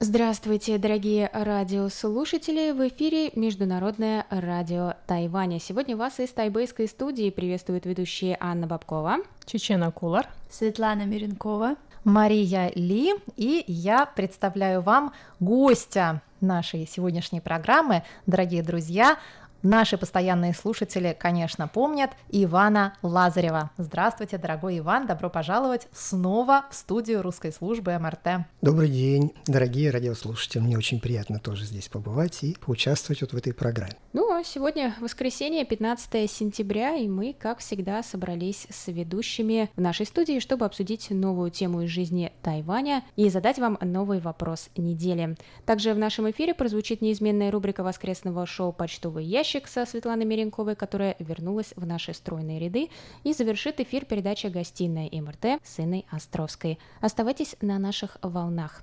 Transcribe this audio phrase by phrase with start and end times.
[0.00, 2.70] Здравствуйте, дорогие радиослушатели!
[2.70, 5.58] В эфире Международное радио Тайваня.
[5.58, 11.74] Сегодня вас из тайбэйской студии приветствуют ведущие Анна Бабкова, Чечена Кулар, Светлана Миренкова,
[12.04, 19.18] Мария Ли, и я представляю вам гостя нашей сегодняшней программы, дорогие друзья,
[19.64, 23.72] Наши постоянные слушатели, конечно, помнят Ивана Лазарева.
[23.76, 28.46] Здравствуйте, дорогой Иван, добро пожаловать снова в студию русской службы МРТ.
[28.62, 30.62] Добрый день, дорогие радиослушатели.
[30.62, 33.96] Мне очень приятно тоже здесь побывать и поучаствовать вот в этой программе.
[34.12, 40.06] Ну, а сегодня воскресенье, 15 сентября, и мы, как всегда, собрались с ведущими в нашей
[40.06, 45.36] студии, чтобы обсудить новую тему из жизни Тайваня и задать вам новый вопрос недели.
[45.66, 50.76] Также в нашем эфире прозвучит неизменная рубрика воскресного шоу «Почтовый ящик», ящик со Светланой Меренковой,
[50.76, 52.90] которая вернулась в наши стройные ряды
[53.24, 56.78] и завершит эфир передача «Гостиная МРТ» с Инной Островской.
[57.00, 58.82] Оставайтесь на наших волнах.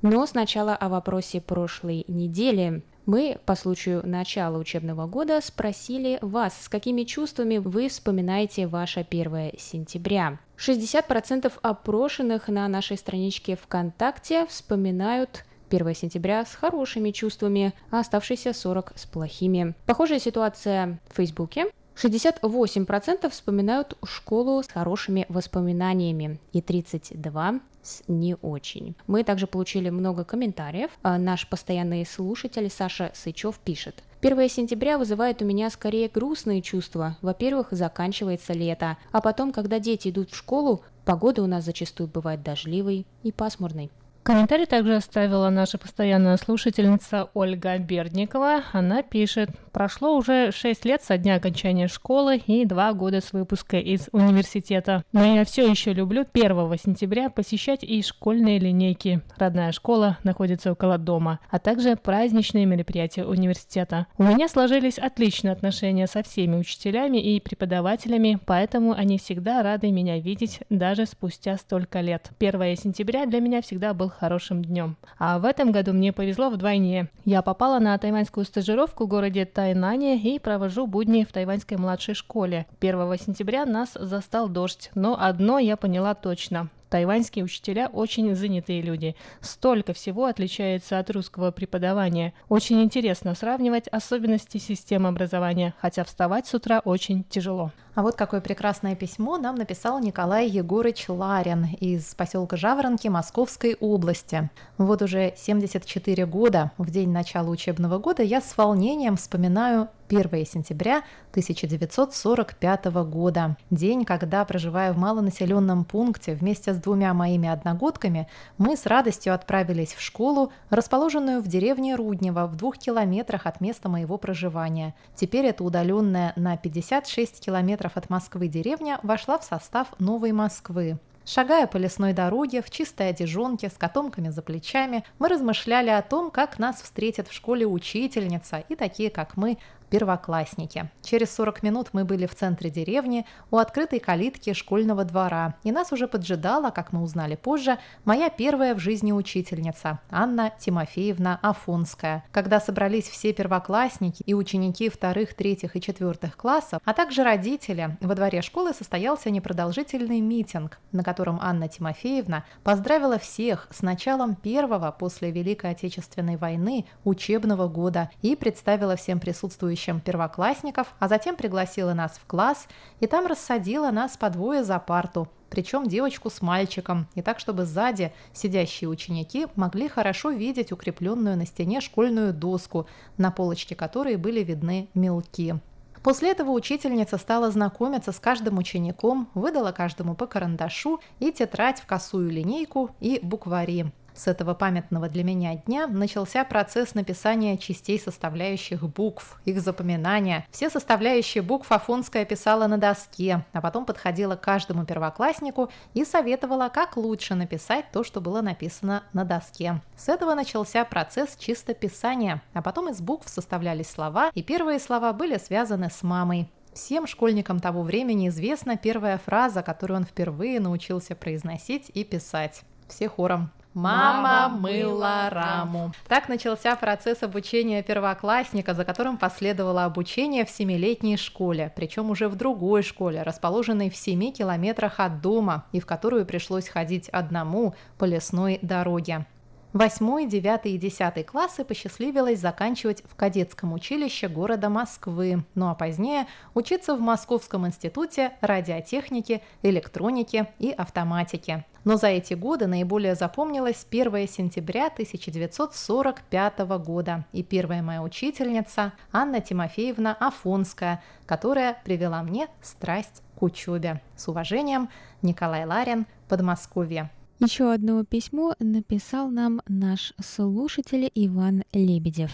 [0.00, 2.82] Но сначала о вопросе прошлой недели.
[3.08, 9.52] Мы по случаю начала учебного года спросили вас, с какими чувствами вы вспоминаете ваше 1
[9.58, 10.38] сентября.
[10.58, 18.92] 60% опрошенных на нашей страничке ВКонтакте вспоминают 1 сентября с хорошими чувствами, а оставшиеся 40
[18.94, 19.74] с плохими.
[19.86, 21.68] Похожая ситуация в Фейсбуке.
[22.00, 28.94] 68% вспоминают школу с хорошими воспоминаниями и 32% с не очень.
[29.06, 30.90] Мы также получили много комментариев.
[31.02, 34.02] А наш постоянный слушатель Саша Сычев пишет.
[34.20, 37.16] 1 сентября вызывает у меня скорее грустные чувства.
[37.22, 42.42] Во-первых, заканчивается лето, а потом, когда дети идут в школу, погода у нас зачастую бывает
[42.42, 43.90] дождливой и пасмурной.
[44.28, 48.62] Комментарий также оставила наша постоянная слушательница Ольга Бердникова.
[48.72, 53.78] Она пишет, прошло уже 6 лет со дня окончания школы и 2 года с выпуска
[53.78, 55.02] из университета.
[55.12, 59.22] Но я все еще люблю 1 сентября посещать и школьные линейки.
[59.38, 64.08] Родная школа находится около дома, а также праздничные мероприятия университета.
[64.18, 70.18] У меня сложились отличные отношения со всеми учителями и преподавателями, поэтому они всегда рады меня
[70.18, 72.30] видеть даже спустя столько лет.
[72.38, 74.96] 1 сентября для меня всегда был хорошим днем.
[75.18, 77.08] А в этом году мне повезло вдвойне.
[77.24, 82.66] Я попала на тайваньскую стажировку в городе Тайнане и провожу будни в тайваньской младшей школе.
[82.80, 86.68] 1 сентября нас застал дождь, но одно я поняла точно.
[86.88, 89.14] Тайваньские учителя очень занятые люди.
[89.40, 92.32] Столько всего отличается от русского преподавания.
[92.48, 97.72] Очень интересно сравнивать особенности системы образования, хотя вставать с утра очень тяжело.
[97.94, 104.50] А вот какое прекрасное письмо нам написал Николай Егорыч Ларин из поселка Жаворонки Московской области.
[104.78, 111.02] Вот уже 74 года, в день начала учебного года, я с волнением вспоминаю 1 сентября
[111.32, 118.86] 1945 года, день, когда, проживая в малонаселенном пункте вместе с двумя моими одногодками, мы с
[118.86, 124.94] радостью отправились в школу, расположенную в деревне Руднево в двух километрах от места моего проживания.
[125.14, 130.98] Теперь эта удаленная на 56 километров от Москвы деревня вошла в состав Новой Москвы.
[131.28, 136.30] Шагая по лесной дороге в чистой одежонке с котомками за плечами, мы размышляли о том,
[136.30, 139.58] как нас встретит в школе учительница и такие, как мы,
[139.88, 140.90] первоклассники.
[141.02, 145.92] Через 40 минут мы были в центре деревни, у открытой калитки школьного двора, и нас
[145.92, 152.24] уже поджидала, как мы узнали позже, моя первая в жизни учительница, Анна Тимофеевна Афонская.
[152.30, 158.14] Когда собрались все первоклассники и ученики вторых, третьих и четвертых классов, а также родители, во
[158.14, 165.30] дворе школы состоялся непродолжительный митинг, на котором Анна Тимофеевна поздравила всех с началом первого после
[165.30, 172.18] Великой Отечественной войны учебного года и представила всем присутствующим присутствующим первоклассников, а затем пригласила нас
[172.18, 172.66] в класс
[173.00, 177.64] и там рассадила нас по двое за парту, причем девочку с мальчиком, и так, чтобы
[177.64, 182.86] сзади сидящие ученики могли хорошо видеть укрепленную на стене школьную доску,
[183.16, 185.54] на полочке которой были видны мелки.
[186.02, 191.86] После этого учительница стала знакомиться с каждым учеником, выдала каждому по карандашу и тетрадь в
[191.86, 193.92] косую линейку и буквари.
[194.18, 200.44] С этого памятного для меня дня начался процесс написания частей составляющих букв, их запоминания.
[200.50, 206.68] Все составляющие букв Афонская писала на доске, а потом подходила к каждому первокласснику и советовала,
[206.68, 209.80] как лучше написать то, что было написано на доске.
[209.96, 215.12] С этого начался процесс чисто писания, а потом из букв составлялись слова, и первые слова
[215.12, 216.50] были связаны с мамой.
[216.72, 222.62] Всем школьникам того времени известна первая фраза, которую он впервые научился произносить и писать.
[222.88, 223.52] Все хором.
[223.74, 225.92] Мама мыла раму.
[226.08, 232.36] Так начался процесс обучения первоклассника, за которым последовало обучение в семилетней школе, причем уже в
[232.36, 238.04] другой школе, расположенной в семи километрах от дома, и в которую пришлось ходить одному по
[238.04, 239.26] лесной дороге.
[239.74, 246.26] Восьмой, девятый и десятый классы посчастливилось заканчивать в кадетском училище города Москвы, ну а позднее
[246.54, 251.66] учиться в Московском институте радиотехники, электроники и автоматики.
[251.84, 259.42] Но за эти годы наиболее запомнилось 1 сентября 1945 года и первая моя учительница Анна
[259.42, 264.00] Тимофеевна Афонская, которая привела мне страсть к учебе.
[264.16, 264.88] С уважением,
[265.20, 267.10] Николай Ларин, Подмосковье.
[267.40, 272.32] Еще одно письмо написал нам наш слушатель Иван Лебедев.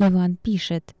[0.00, 0.96] Иван пишет.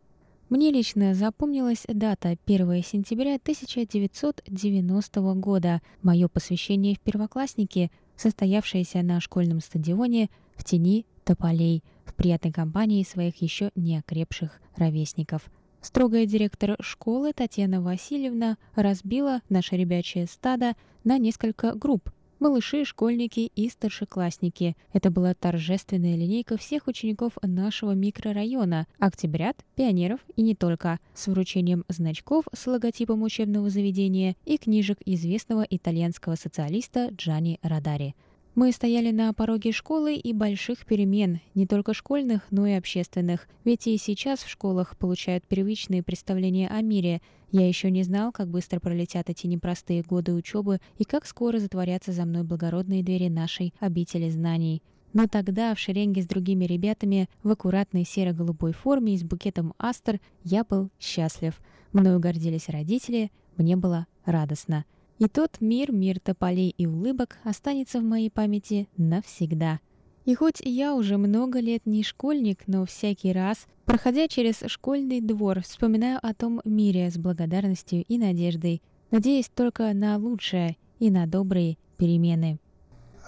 [0.50, 9.58] Мне лично запомнилась дата 1 сентября 1990 года, мое посвящение в первоклассники, состоявшееся на школьном
[9.58, 15.50] стадионе в тени тополей, в приятной компании своих еще не окрепших ровесников.
[15.80, 23.68] Строгая директор школы Татьяна Васильевна разбила наше ребячье стадо на несколько групп– малыши, школьники и
[23.68, 24.76] старшеклассники.
[24.92, 31.84] Это была торжественная линейка всех учеников нашего микрорайона, октябрят, пионеров и не только, с вручением
[31.88, 38.14] значков с логотипом учебного заведения и книжек известного итальянского социалиста Джани Радари.
[38.60, 43.48] Мы стояли на пороге школы и больших перемен, не только школьных, но и общественных.
[43.64, 47.22] Ведь и сейчас в школах получают первичные представления о мире.
[47.52, 52.12] Я еще не знал, как быстро пролетят эти непростые годы учебы и как скоро затворятся
[52.12, 54.82] за мной благородные двери нашей обители знаний.
[55.14, 60.20] Но тогда, в шеренге с другими ребятами, в аккуратной серо-голубой форме и с букетом астр,
[60.44, 61.58] я был счастлив.
[61.94, 64.84] Мною гордились родители, мне было радостно.
[65.20, 69.78] И тот мир, мир тополей и улыбок останется в моей памяти навсегда.
[70.24, 75.60] И хоть я уже много лет не школьник, но всякий раз, проходя через школьный двор,
[75.60, 78.80] вспоминаю о том мире с благодарностью и надеждой,
[79.10, 82.58] надеясь только на лучшее и на добрые перемены.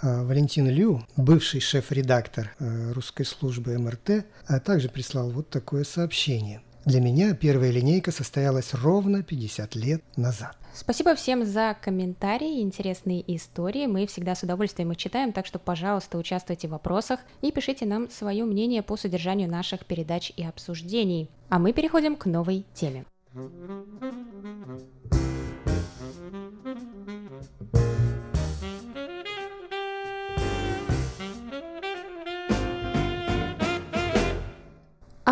[0.00, 6.62] А, Валентин Лю, бывший шеф-редактор э, русской службы МРТ, а также прислал вот такое сообщение.
[6.84, 10.56] Для меня первая линейка состоялась ровно 50 лет назад.
[10.74, 13.86] Спасибо всем за комментарии, интересные истории.
[13.86, 18.10] Мы всегда с удовольствием их читаем, так что, пожалуйста, участвуйте в вопросах и пишите нам
[18.10, 21.28] свое мнение по содержанию наших передач и обсуждений.
[21.50, 23.04] А мы переходим к новой теме.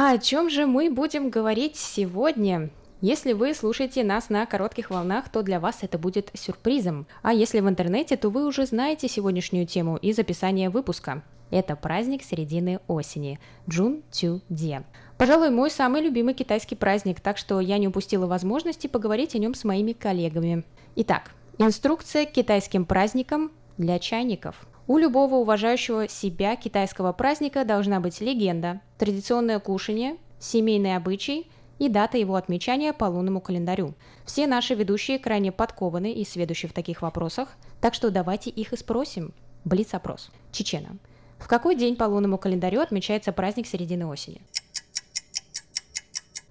[0.02, 2.70] А о чем же мы будем говорить сегодня?
[3.02, 7.06] Если вы слушаете нас на коротких волнах, то для вас это будет сюрпризом.
[7.20, 11.22] А если в интернете, то вы уже знаете сегодняшнюю тему из описания выпуска.
[11.50, 13.38] Это праздник середины осени–
[13.68, 14.84] Джун Тю Де.
[15.18, 19.52] Пожалуй, мой самый любимый китайский праздник, так что я не упустила возможности поговорить о нем
[19.52, 20.64] с моими коллегами.
[20.96, 24.66] Итак, инструкция к китайским праздникам для чайников.
[24.90, 31.48] У любого уважающего себя китайского праздника должна быть легенда, традиционное кушание, семейный обычай–
[31.78, 33.94] и дата его отмечания по лунному календарю.
[34.24, 37.50] Все наши ведущие крайне подкованы и сведущи в таких вопросах,
[37.80, 39.32] так что давайте их и спросим.
[39.64, 40.30] Блиц-опрос.
[40.50, 40.96] Чечена.
[41.38, 44.42] В какой день по лунному календарю отмечается праздник середины осени?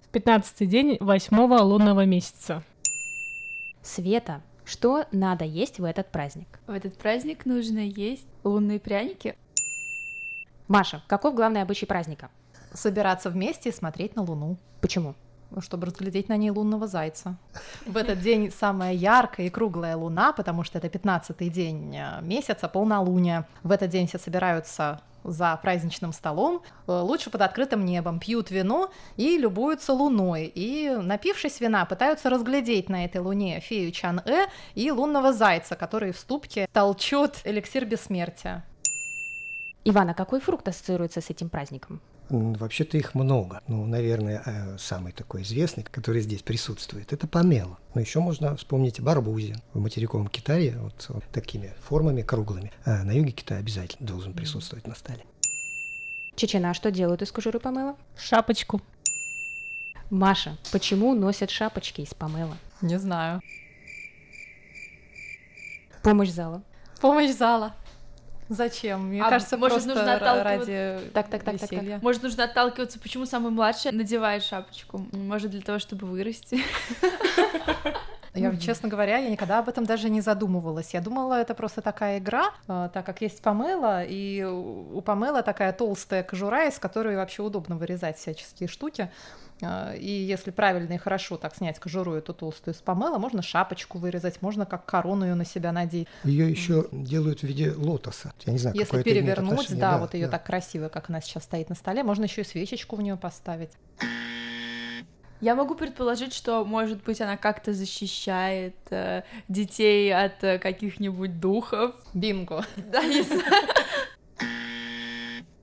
[0.05, 2.63] В 15 день восьмого лунного месяца.
[3.83, 6.59] Света, что надо есть в этот праздник?
[6.67, 9.35] В этот праздник нужно есть лунные пряники.
[10.67, 12.29] Маша, каков главный обычай праздника?
[12.71, 14.57] Собираться вместе и смотреть на Луну.
[14.79, 15.15] Почему?
[15.61, 17.35] чтобы разглядеть на ней лунного зайца.
[17.87, 22.67] В этот день самая яркая и круглая луна, потому что это 15-й день э, месяца,
[22.67, 23.47] полнолуния.
[23.63, 28.91] В этот день все собираются за праздничным столом, э, лучше под открытым небом, пьют вино
[29.17, 30.51] и любуются луной.
[30.53, 36.17] И, напившись вина, пытаются разглядеть на этой луне фею Чан-э и лунного зайца, который в
[36.17, 38.65] ступке толчет эликсир бессмертия.
[39.85, 42.01] Иван, а какой фрукт ассоциируется с этим праздником?
[42.29, 43.61] Вообще-то их много.
[43.67, 47.79] Ну, наверное, э, самый такой известный, который здесь присутствует, это помело.
[47.95, 49.55] Но еще можно вспомнить барбузи.
[49.73, 52.71] В материковом Китае вот, вот такими формами круглыми.
[52.85, 55.23] А на юге Китая обязательно должен присутствовать на столе.
[56.35, 57.95] Чечена, что делают из кожуры помела?
[58.15, 58.79] Шапочку.
[60.11, 62.57] Маша, почему носят шапочки из помела?
[62.81, 63.41] Не знаю.
[66.03, 66.61] Помощь зала.
[67.01, 67.75] Помощь зала.
[68.49, 69.07] Зачем?
[69.09, 71.71] Мне А кажется, может, просто нужно отталкивать- ради Так, так, так, так, так.
[71.71, 71.99] веселья.
[72.01, 75.05] Может, нужно отталкиваться, почему самый младший надевает шапочку?
[75.11, 76.59] Может, для того, чтобы вырасти?
[78.35, 80.93] Я, честно говоря, я никогда об этом даже не задумывалась.
[80.93, 85.41] Я думала, это просто такая игра, э, так как есть помела, и у у помела
[85.41, 89.09] такая толстая кожура, из которой вообще удобно вырезать всяческие штуки.
[89.61, 93.97] Э, И если правильно и хорошо так снять кожуру эту толстую с помела, можно шапочку
[93.97, 96.07] вырезать, можно как корону ее на себя надеть.
[96.23, 98.33] Ее еще делают в виде лотоса.
[98.45, 99.81] Я не знаю, Если перевернуть, отношение.
[99.81, 100.31] да, вот ее да.
[100.33, 103.71] так красиво, как она сейчас стоит на столе, можно еще и свечечку в нее поставить.
[105.41, 111.95] Я могу предположить, что, может быть, она как-то защищает э, детей от э, каких-нибудь духов.
[112.13, 112.65] Бинго.
[112.91, 113.01] Да,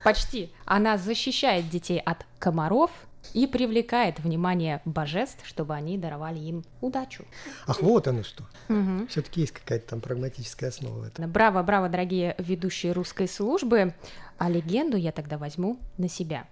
[0.03, 0.51] Почти.
[0.65, 2.91] Она защищает детей от комаров
[3.33, 7.25] и привлекает внимание божеств, чтобы они даровали им удачу.
[7.65, 8.43] Ах, вот оно что.
[8.67, 9.07] Мгм.
[9.07, 11.31] Все-таки есть какая-то там прагматическая основа в этом.
[11.31, 13.93] Браво, браво, дорогие ведущие русской службы.
[14.37, 16.47] А легенду я тогда возьму на себя.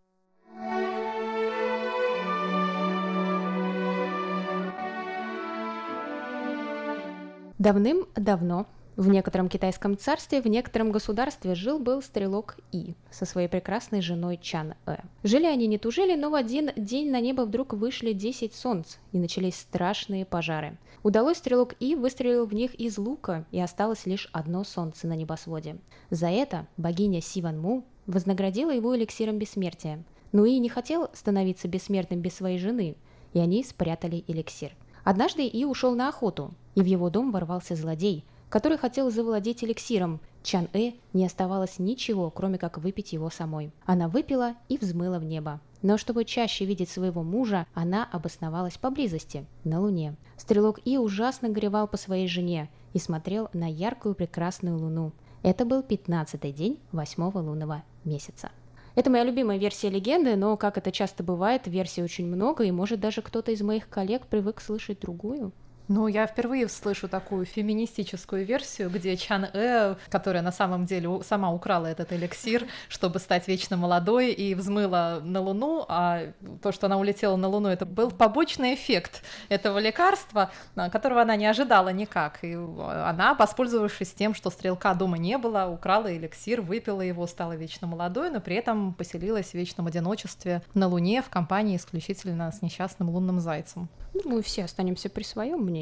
[7.57, 8.67] Давным-давно
[8.97, 14.73] в некотором китайском царстве, в некотором государстве жил-был стрелок И со своей прекрасной женой Чан
[14.85, 14.97] Э.
[15.23, 19.17] Жили они не тужили, но в один день на небо вдруг вышли 10 солнц, и
[19.17, 20.77] начались страшные пожары.
[21.03, 25.77] Удалось стрелок И выстрелил в них из лука, и осталось лишь одно солнце на небосводе.
[26.09, 30.03] За это богиня Сиван Му вознаградила его эликсиром бессмертия.
[30.31, 32.95] Но И не хотел становиться бессмертным без своей жены,
[33.33, 34.71] и они спрятали эликсир.
[35.03, 40.19] Однажды И ушел на охоту, и в его дом ворвался злодей, который хотел завладеть эликсиром.
[40.43, 43.71] Чан Э не оставалось ничего, кроме как выпить его самой.
[43.85, 45.59] Она выпила и взмыла в небо.
[45.81, 50.15] Но чтобы чаще видеть своего мужа, она обосновалась поблизости, на Луне.
[50.37, 55.11] Стрелок И ужасно горевал по своей жене и смотрел на яркую прекрасную Луну.
[55.43, 58.49] Это был 15-й день восьмого лунного месяца.
[58.95, 63.01] Это моя любимая версия легенды, но, как это часто бывает, версий очень много, и может
[63.01, 65.51] даже кто-то из моих коллег привык слышать другую.
[65.87, 71.51] Ну, я впервые слышу такую феминистическую версию, где Чан Э, которая на самом деле сама
[71.51, 76.97] украла этот эликсир, чтобы стать вечно молодой, и взмыла на Луну, а то, что она
[76.97, 82.43] улетела на Луну, это был побочный эффект этого лекарства, а, которого она не ожидала никак.
[82.43, 87.87] И она, воспользовавшись тем, что стрелка дома не было, украла эликсир, выпила его, стала вечно
[87.87, 93.09] молодой, но при этом поселилась в вечном одиночестве на Луне в компании исключительно с несчастным
[93.09, 93.89] лунным зайцем.
[94.13, 95.74] Ну, мы все останемся при своем мнении.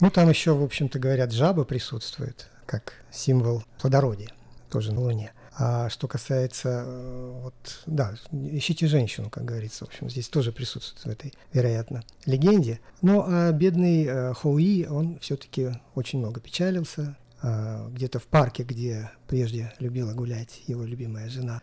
[0.00, 4.30] Ну, там еще, в общем-то, говорят, жаба присутствует, как символ плодородия,
[4.68, 5.32] тоже на Луне.
[5.56, 11.04] А что касается, э, вот, да, ищите женщину, как говорится, в общем, здесь тоже присутствует
[11.04, 12.80] в этой, вероятно, легенде.
[13.02, 19.10] Но а бедный э, Хоуи, он все-таки очень много печалился, а, где-то в парке, где
[19.26, 21.60] прежде любила гулять его любимая жена,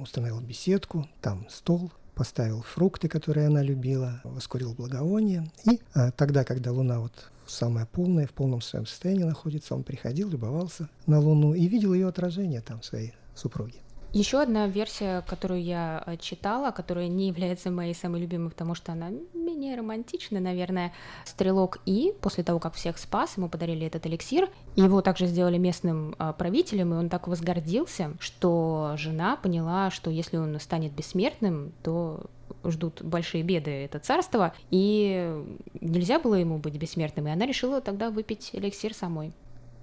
[0.00, 5.48] установил беседку, там стол, поставил фрукты, которые она любила, воскурил благовоние.
[5.70, 7.12] И а, тогда, когда луна вот
[7.46, 12.08] самая полная, в полном своем состоянии находится, он приходил, любовался на луну и видел ее
[12.08, 13.76] отражение там своей супруги.
[14.12, 18.92] Еще одна версия, которую я э, читала, которая не является моей самой любимой, потому что
[18.92, 20.92] она менее романтичная, наверное.
[21.26, 24.48] Стрелок И, после того, как всех спас, ему подарили этот эликсир.
[24.76, 30.38] Его также сделали местным э, правителем, и он так возгордился, что жена поняла, что если
[30.38, 32.24] он станет бессмертным, то
[32.64, 35.44] ждут большие беды это царство, и
[35.80, 39.32] нельзя было ему быть бессмертным, и она решила тогда выпить эликсир самой.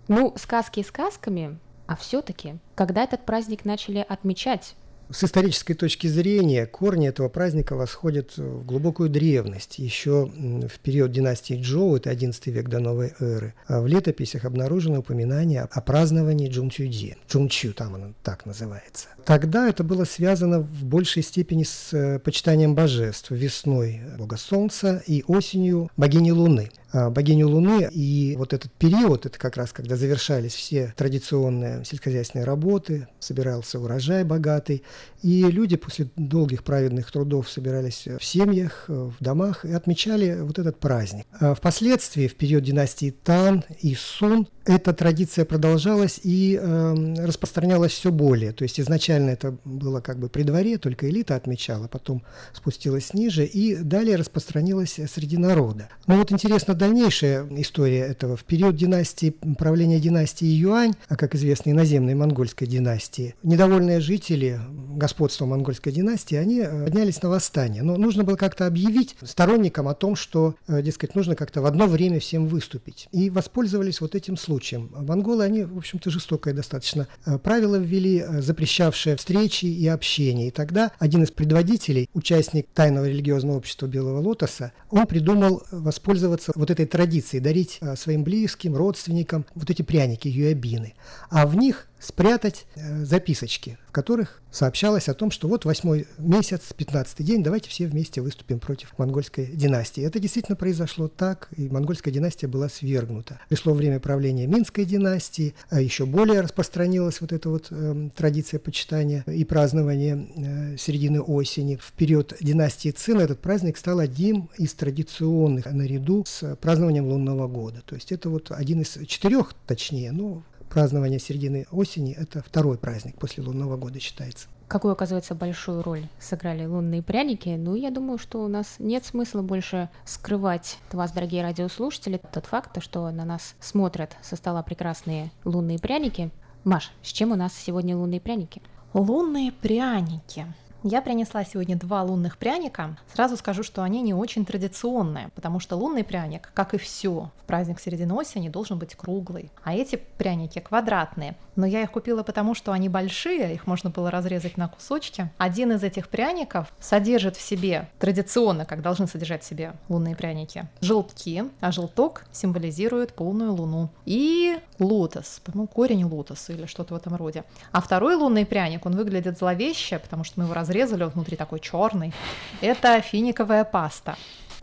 [0.07, 4.75] Ну, сказки сказками, а все-таки, когда этот праздник начали отмечать,
[5.11, 11.61] С исторической точки зрения корни этого праздника восходят в глубокую древность, еще в период династии
[11.61, 13.53] Джоу, это 11 век до новой эры.
[13.67, 17.17] А в летописях обнаружено упоминание о праздновании Джунчуди.
[17.29, 19.09] Джунчу, там оно так называется.
[19.25, 23.29] Тогда это было связано в большей степени с э, почитанием божеств.
[23.29, 26.71] Весной бога солнца и осенью богини Луны.
[26.95, 27.89] А, богиню Луны.
[27.91, 34.23] И вот этот период, это как раз когда завершались все традиционные сельскохозяйственные работы, собирался урожай
[34.23, 34.83] богатый,
[35.21, 40.79] и люди после долгих праведных трудов собирались в семьях, в домах и отмечали вот этот
[40.79, 41.25] праздник.
[41.39, 48.11] А впоследствии, в период династии Тан и Сун, эта традиция продолжалась и э, распространялась все
[48.11, 48.51] более.
[48.51, 52.23] То есть изначально это было как бы при дворе, только элита отмечала, потом
[52.53, 55.89] спустилась ниже и далее распространилась среди народа.
[56.07, 58.37] Но вот интересна дальнейшая история этого.
[58.37, 64.59] В период династии, правления династии Юань, а как известно иноземной монгольской династии, недовольные жители
[64.95, 67.81] господства монгольской династии, они э, поднялись на восстание.
[67.81, 71.87] Но нужно было как-то объявить сторонникам о том, что, э, дескать, нужно как-то в одно
[71.87, 73.07] время всем выступить.
[73.11, 74.91] И воспользовались вот этим случаем.
[74.95, 80.49] Монголы, они, в общем-то, жестокое достаточно э, правило ввели, запрещавшее встречи и общение.
[80.49, 86.69] И тогда один из предводителей, участник тайного религиозного общества Белого Лотоса, он придумал воспользоваться вот
[86.75, 90.93] этой традицией, дарить э, своим близким, родственникам вот эти пряники, юябины.
[91.29, 97.25] А в них спрятать записочки, в которых сообщалось о том, что вот восьмой месяц, пятнадцатый
[97.25, 100.03] день, давайте все вместе выступим против монгольской династии.
[100.03, 103.39] Это действительно произошло так, и монгольская династия была свергнута.
[103.49, 109.23] Пришло время правления Минской династии, а еще более распространилась вот эта вот э, традиция почитания
[109.27, 111.77] и празднования э, середины осени.
[111.81, 117.81] В период династии Цин этот праздник стал одним из традиционных наряду с празднованием лунного года.
[117.85, 120.43] То есть это вот один из четырех, точнее, ну,
[120.75, 124.49] празднование середины осени– это второй праздник после лунного года считается.
[124.67, 127.47] Какую, оказывается, большую роль сыграли лунные пряники?
[127.47, 132.47] Ну, я думаю, что у нас нет смысла больше скрывать от вас, дорогие радиослушатели, тот
[132.47, 136.29] факт, что на нас смотрят со стола прекрасные лунные пряники.
[136.65, 138.61] Маш, с чем у нас сегодня лунные пряники?
[138.93, 140.45] Лунные пряники.
[140.87, 142.95] Я принесла сегодня два лунных пряника.
[143.11, 147.45] Сразу скажу, что они не очень традиционные, потому что лунный пряник, как и все в
[147.47, 149.49] праздник середины осени, должен быть круглый.
[149.63, 151.37] А эти пряники квадратные.
[151.55, 155.31] Но я их купила потому, что они большие, их можно было разрезать на кусочки.
[155.39, 160.67] Один из этих пряников содержит в себе, традиционно, как должны содержать в себе лунные пряники,
[160.81, 163.89] желтки, а желток символизирует полную луну.
[164.05, 167.43] И лотос, по-моему, корень лотоса или что-то в этом роде.
[167.71, 171.37] А второй лунный пряник, он выглядит зловеще, потому что мы его разрезали разрезали, он внутри
[171.37, 172.13] такой черный.
[172.61, 174.15] Это финиковая паста.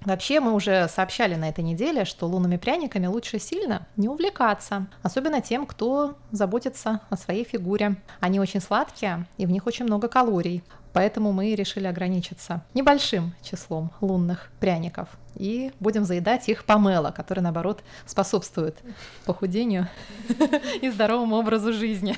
[0.04, 5.40] Вообще мы уже сообщали на этой неделе, что лунными пряниками лучше сильно не увлекаться, особенно
[5.40, 7.97] тем, кто заботится о своей фигуре.
[8.19, 13.92] Они очень сладкие и в них очень много калорий, поэтому мы решили ограничиться небольшим числом
[14.00, 18.78] лунных пряников и будем заедать их помело, который, наоборот, способствует
[19.25, 19.88] похудению
[20.83, 22.16] и здоровому образу жизни.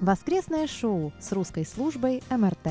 [0.00, 2.68] Воскресное шоу с русской службой МРТ.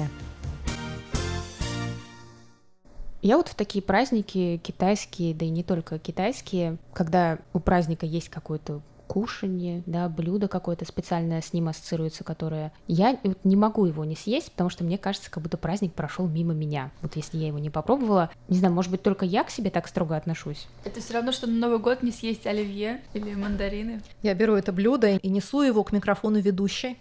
[3.21, 8.29] Я вот в такие праздники китайские, да и не только китайские, когда у праздника есть
[8.29, 14.05] какой-то кушанье, да, блюдо какое-то специальное с ним ассоциируется, которое я вот не могу его
[14.05, 16.91] не съесть, потому что мне кажется, как будто праздник прошел мимо меня.
[17.01, 19.87] Вот если я его не попробовала, не знаю, может быть, только я к себе так
[19.87, 20.67] строго отношусь.
[20.83, 24.01] Это все равно, что на Новый год не съесть оливье или мандарины.
[24.21, 26.97] Я беру это блюдо и несу его к микрофону ведущей.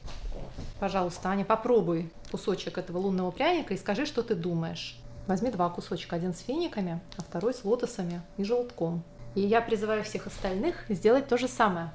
[0.79, 4.99] Пожалуйста, Аня, попробуй кусочек этого лунного пряника и скажи, что ты думаешь.
[5.27, 9.03] Возьми два кусочка, один с финиками, а второй с лотосами и желтком.
[9.37, 11.91] И я призываю всех остальных сделать то же самое.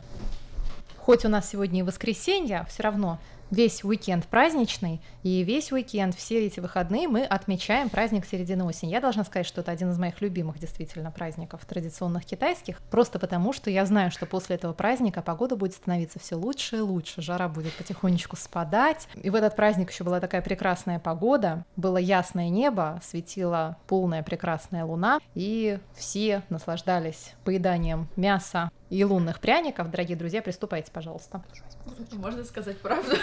[0.97, 3.17] Хоть у нас сегодня и воскресенье, все равно
[3.52, 8.90] весь уикенд праздничный, и весь уикенд, все эти выходные мы отмечаем праздник середины осени.
[8.90, 13.54] Я должна сказать, что это один из моих любимых действительно праздников традиционных китайских, просто потому
[13.54, 17.50] что я знаю, что после этого праздника погода будет становиться все лучше и лучше, жара
[17.50, 19.08] будет потихонечку спадать.
[19.22, 24.86] И в этот праздник еще была такая прекрасная погода, было ясное небо, светила полная прекрасная
[24.86, 29.90] луна, и все наслаждались поеданием мяса и лунных пряников.
[29.92, 31.44] Дорогие друзья, приступайте, пожалуйста.
[32.12, 33.15] Можно сказать правду?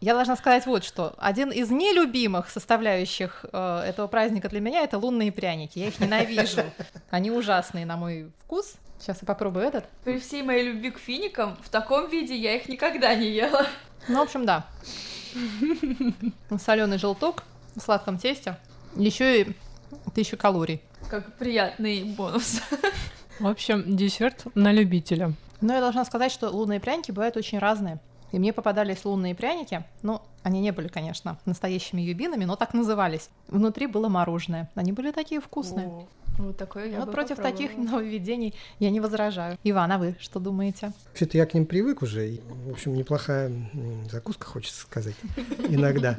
[0.00, 1.14] Я должна сказать вот что.
[1.18, 5.78] Один из нелюбимых составляющих э, этого праздника для меня это лунные пряники.
[5.78, 6.62] Я их ненавижу.
[7.10, 8.74] Они ужасные на мой вкус.
[8.98, 9.86] Сейчас я попробую этот.
[10.04, 13.66] При всей моей любви к финикам, в таком виде я их никогда не ела.
[14.08, 14.66] Ну, в общем, да.
[16.60, 17.42] Соленый желток
[17.74, 18.56] в сладком тесте.
[18.96, 19.56] Еще и
[20.14, 20.82] тысячу калорий.
[21.10, 22.60] Как приятный бонус.
[23.40, 25.32] В общем, десерт на любителя.
[25.64, 27.98] Но я должна сказать, что лунные пряники бывают очень разные.
[28.32, 33.30] И мне попадались лунные пряники, ну, они не были, конечно, настоящими юбинами, но так назывались.
[33.48, 34.70] Внутри было мороженое.
[34.74, 35.86] Они были такие вкусные.
[35.86, 36.06] О.
[36.36, 39.56] Вот такое я Вот бы против таких нововведений я не возражаю.
[39.64, 40.92] Иван, а вы что думаете?
[41.06, 42.28] Вообще-то я к ним привык уже.
[42.28, 43.50] и, В общем, неплохая
[44.10, 45.14] закуска, хочется сказать,
[45.68, 46.18] иногда.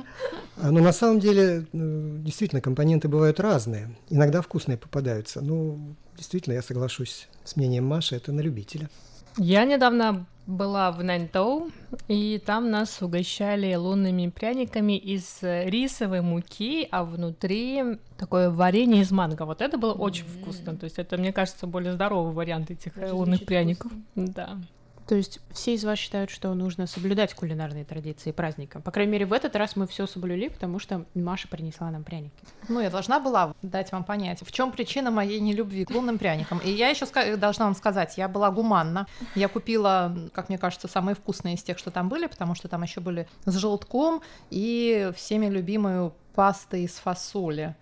[0.57, 3.89] А, Но на самом деле, действительно, компоненты бывают разные.
[4.09, 5.41] Иногда вкусные попадаются.
[5.41, 8.89] Ну, действительно, я соглашусь с мнением Маши, это на любителя.
[9.37, 11.71] Я недавно была в Наньтоу,
[12.07, 19.11] и там нас угощали лунными пряниками из э, рисовой муки, а внутри такое варенье из
[19.11, 19.43] манго.
[19.43, 20.75] Вот это было очень вкусно.
[20.75, 23.91] То есть это, мне кажется, более здоровый вариант этих э, Даже лунных пряников.
[24.15, 24.57] Да.
[25.07, 28.79] То есть все из вас считают, что нужно соблюдать кулинарные традиции праздника.
[28.81, 32.33] По крайней мере, в этот раз мы все соблюли, потому что Маша принесла нам пряники.
[32.69, 36.59] Ну, я должна была дать вам понять, в чем причина моей нелюбви к лунным пряникам.
[36.59, 37.05] И я еще
[37.37, 39.05] должна вам сказать, я была гуманна.
[39.35, 42.81] Я купила, как мне кажется, самые вкусные из тех, что там были, потому что там
[42.81, 47.75] еще были с желтком и всеми любимую пастой из фасоли.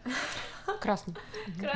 [0.82, 1.16] Красный.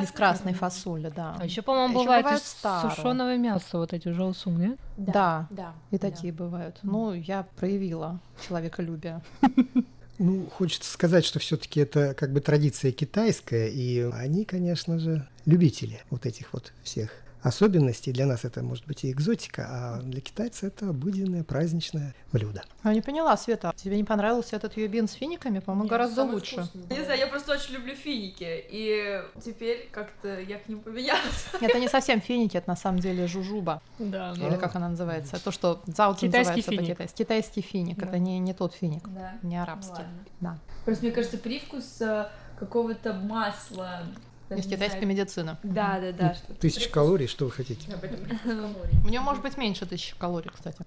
[0.02, 1.36] Из красной фасоли, да.
[1.40, 2.94] А еще, по-моему, бывает, бывает из старого.
[2.94, 4.80] сушеного мяса, вот эти жоусум, нет?
[4.98, 5.48] Да.
[5.50, 5.74] Да.
[5.92, 6.80] И такие бывают.
[6.84, 9.22] Ну, я проявила человеколюбие.
[10.20, 16.02] Ну, хочется сказать, что все-таки это как бы традиция китайская, и они, конечно же, любители
[16.10, 17.12] вот этих вот всех
[17.48, 18.12] особенностей.
[18.12, 22.64] Для нас это может быть и экзотика, а для китайца это обыденное праздничное блюдо.
[22.84, 25.60] Я не поняла, Света, тебе не понравился этот юбин с финиками?
[25.60, 26.68] По-моему, гораздо лучше.
[26.90, 31.48] Не знаю, я просто очень люблю финики, и теперь как-то я к ним поменялась.
[31.62, 33.82] Это не совсем финики, это на самом деле жужуба.
[34.00, 34.34] Да.
[34.34, 35.42] Или как она называется?
[35.44, 36.80] То, что Китайский называется финик.
[36.88, 37.18] по-китайски.
[37.18, 37.98] Китайский финик.
[37.98, 38.08] Да.
[38.08, 39.34] Это не, не тот финик, Да.
[39.44, 39.92] не арабский.
[39.92, 40.26] ладно.
[40.40, 40.58] Да.
[40.86, 42.28] Просто мне кажется, привкус э,
[42.60, 44.04] какого-то масла.
[44.50, 45.08] Китайской знаю.
[45.08, 45.58] медицины.
[45.64, 46.34] Да, да, да.
[46.36, 46.60] что-то.
[46.60, 47.90] Тысяча калорий, что вы хотите?
[49.04, 50.78] У нее может быть меньше тысячи калорий, кстати.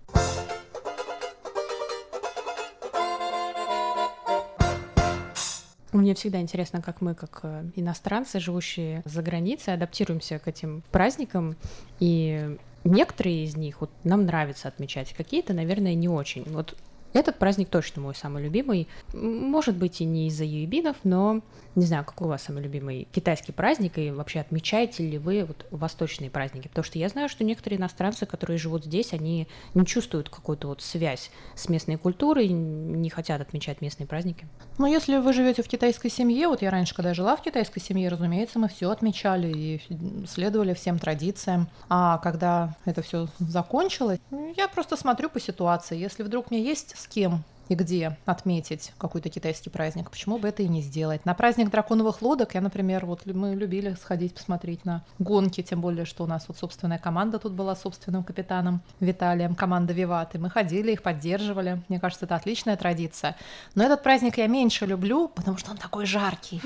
[5.92, 11.56] Мне всегда интересно, как мы, как э, иностранцы, живущие за границей, адаптируемся к этим праздникам.
[11.98, 16.44] И некоторые из них вот, нам нравится отмечать, какие-то, наверное, не очень.
[16.44, 16.76] Вот
[17.12, 18.88] этот праздник точно мой самый любимый.
[19.12, 21.40] Может быть, и не из-за юбинов, но
[21.76, 25.66] не знаю, какой у вас самый любимый китайский праздник, и вообще отмечаете ли вы вот
[25.70, 26.68] восточные праздники?
[26.68, 30.82] Потому что я знаю, что некоторые иностранцы, которые живут здесь, они не чувствуют какую-то вот
[30.82, 34.46] связь с местной культурой, не хотят отмечать местные праздники.
[34.78, 38.08] Ну, если вы живете в китайской семье, вот я раньше, когда жила в китайской семье,
[38.08, 39.80] разумеется, мы все отмечали и
[40.26, 41.68] следовали всем традициям.
[41.88, 44.18] А когда это все закончилось,
[44.56, 45.96] я просто смотрю по ситуации.
[45.96, 50.64] Если вдруг мне есть с кем и где отметить какой-то китайский праздник, почему бы это
[50.64, 51.24] и не сделать?
[51.24, 56.04] На праздник драконовых лодок я, например, вот мы любили сходить посмотреть на гонки, тем более,
[56.04, 60.40] что у нас вот собственная команда тут была собственным капитаном Виталием, команда Виваты.
[60.40, 61.80] Мы ходили, их поддерживали.
[61.88, 63.36] Мне кажется, это отличная традиция.
[63.76, 66.60] Но этот праздник я меньше люблю, потому что он такой жаркий.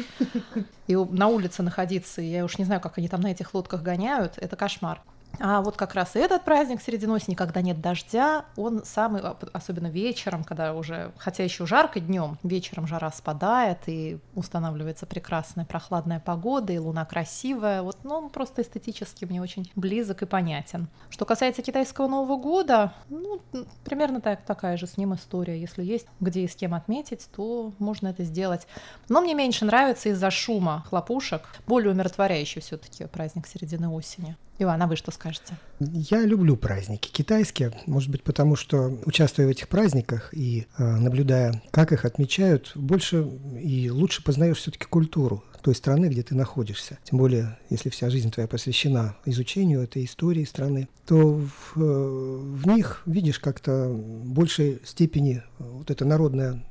[0.86, 4.38] И на улице находиться, я уж не знаю, как они там на этих лодках гоняют,
[4.38, 5.02] это кошмар.
[5.40, 9.36] А вот как раз и этот праздник среди ночи, когда нет дождя, он самый, а,
[9.52, 16.20] особенно вечером, когда уже, хотя еще жарко днем, вечером жара спадает и устанавливается прекрасная прохладная
[16.20, 17.82] погода, и луна красивая.
[17.82, 20.88] Вот, ну, он просто эстетически мне очень близок и понятен.
[21.10, 23.40] Что касается китайского Нового года, ну,
[23.84, 25.60] примерно так, такая же с ним история.
[25.60, 28.66] Если есть где и с кем отметить, то можно это сделать.
[29.08, 34.36] Но мне меньше нравится из-за шума хлопушек, более умиротворяющий все-таки праздник середины осени.
[34.58, 35.56] Иван, а вы что скажете?
[35.80, 41.60] Я люблю праздники китайские, может быть, потому что, участвуя в этих праздниках и э, наблюдая,
[41.72, 43.28] как их отмечают, больше
[43.60, 46.98] и лучше познаешь все-таки культуру той страны, где ты находишься.
[47.04, 52.66] Тем более, если вся жизнь твоя посвящена изучению этой истории страны, то в, э, в
[52.68, 56.62] них видишь как-то большей степени вот это народное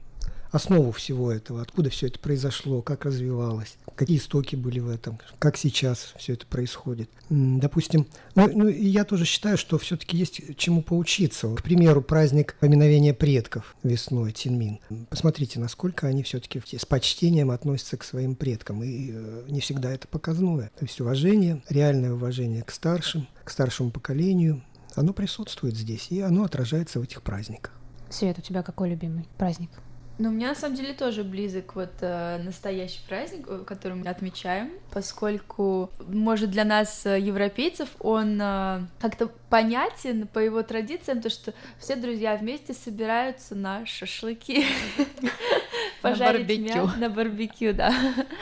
[0.52, 5.58] основу всего этого, откуда все это произошло, как развивалось, какие истоки были в этом, как
[5.58, 7.10] сейчас все это происходит.
[7.29, 11.53] Допустим, ну, ну я тоже считаю, что все-таки есть чему поучиться.
[11.56, 14.79] К примеру, праздник поминовения предков весной, Тинмин.
[15.10, 18.84] Посмотрите, насколько они все-таки с почтением относятся к своим предкам.
[18.84, 20.71] И э, не всегда это показное.
[20.77, 24.63] То есть уважение, реальное уважение к старшим, к старшему поколению,
[24.95, 27.73] оно присутствует здесь, и оно отражается в этих праздниках.
[28.10, 29.71] Свет, у тебя какой любимый праздник?
[30.19, 35.89] Ну, мне на самом деле тоже близок вот э, настоящий праздник, который мы отмечаем, поскольку,
[36.08, 41.95] может, для нас, э, европейцев, он э, как-то понятен по его традициям, то, что все
[41.95, 44.65] друзья вместе собираются на шашлыки.
[46.04, 46.99] Пожарить барбекю.
[46.99, 47.91] На барбекю, да.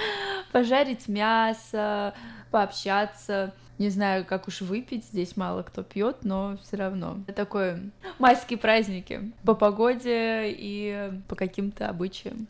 [0.52, 2.14] Пожарить мясо,
[2.52, 3.54] пообщаться.
[3.82, 7.18] Не знаю, как уж выпить, здесь мало кто пьет, но все равно.
[7.26, 7.80] Это такое
[8.20, 12.46] майские праздники по погоде и по каким-то обычаям.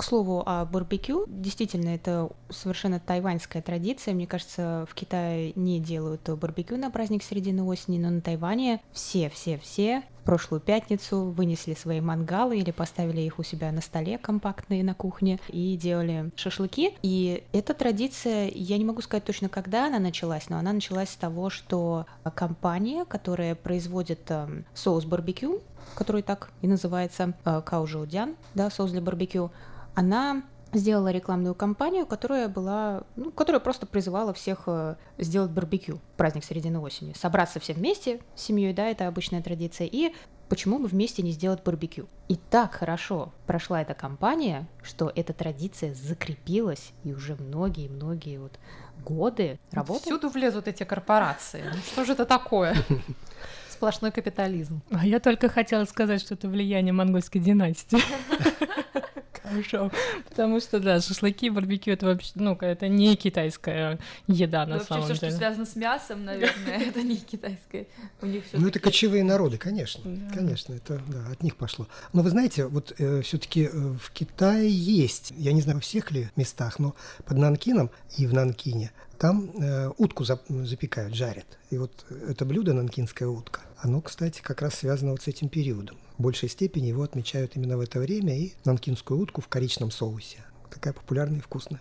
[0.00, 4.14] К слову о барбекю, действительно, это совершенно тайваньская традиция.
[4.14, 10.02] Мне кажется, в Китае не делают барбекю на праздник середины осени, но на Тайване все-все-все
[10.22, 14.94] в прошлую пятницу вынесли свои мангалы или поставили их у себя на столе компактные на
[14.94, 16.94] кухне и делали шашлыки.
[17.02, 21.16] И эта традиция, я не могу сказать точно, когда она началась, но она началась с
[21.16, 25.60] того, что компания, которая производит э, соус барбекю,
[25.94, 29.50] который так и называется э, каужоудян, да, соус для барбекю,
[29.94, 36.44] она сделала рекламную кампанию, которая была, ну, которая просто призывала всех э, сделать барбекю, праздник
[36.44, 40.14] середины осени, собраться все вместе с семьей, да, это обычная традиция, и
[40.48, 42.06] почему бы вместе не сделать барбекю.
[42.28, 48.58] И так хорошо прошла эта кампания, что эта традиция закрепилась, и уже многие-многие вот
[49.04, 50.06] годы работает.
[50.06, 51.64] Всюду влезут эти корпорации.
[51.72, 52.76] Ну, что же это такое?
[53.70, 54.82] Сплошной капитализм.
[54.90, 57.98] А я только хотела сказать, что это влияние монгольской династии.
[59.50, 59.90] Хорошо.
[60.28, 65.04] Потому что, да, шашлыки, барбекю это вообще, ну, это не китайская еда на Вообще самом
[65.04, 65.30] все, деле.
[65.30, 67.86] что связано с мясом, наверное, это не китайское.
[68.22, 68.58] У них все.
[68.58, 70.02] Ну, это кочевые народы, конечно.
[70.34, 71.86] Конечно, это да, от них пошло.
[72.12, 76.78] Но вы знаете, вот все-таки в Китае есть, я не знаю, во всех ли местах,
[76.78, 76.94] но
[77.26, 81.58] под Нанкином и в Нанкине там э, утку зап- запекают, жарят.
[81.68, 85.98] И вот это блюдо, нанкинская утка, оно, кстати, как раз связано вот с этим периодом.
[86.20, 90.44] В большей степени его отмечают именно в это время и нанкинскую утку в коричном соусе.
[90.70, 91.80] Такая популярная и вкусная.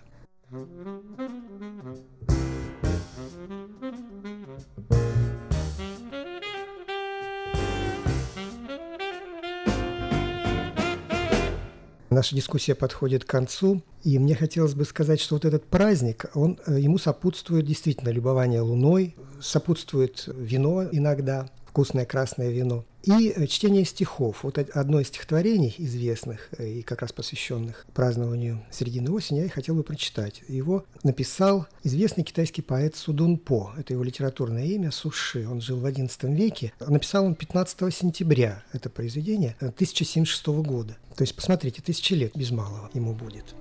[12.10, 16.58] Наша дискуссия подходит к концу, и мне хотелось бы сказать, что вот этот праздник, он,
[16.66, 22.84] э, ему сопутствует действительно любование луной, сопутствует вино иногда, вкусное красное вино.
[23.04, 24.44] И э, чтение стихов.
[24.44, 29.50] Вот одно из стихотворений известных э, и как раз посвященных празднованию середины осени я и
[29.50, 30.42] хотел бы прочитать.
[30.48, 33.72] Его написал известный китайский поэт Судун По.
[33.78, 35.48] Это его литературное имя Суши.
[35.48, 36.74] Он жил в XI веке.
[36.80, 40.98] Написал он 15 сентября это произведение 1076 года.
[41.16, 43.56] То есть, посмотрите, тысячи лет без малого ему будет.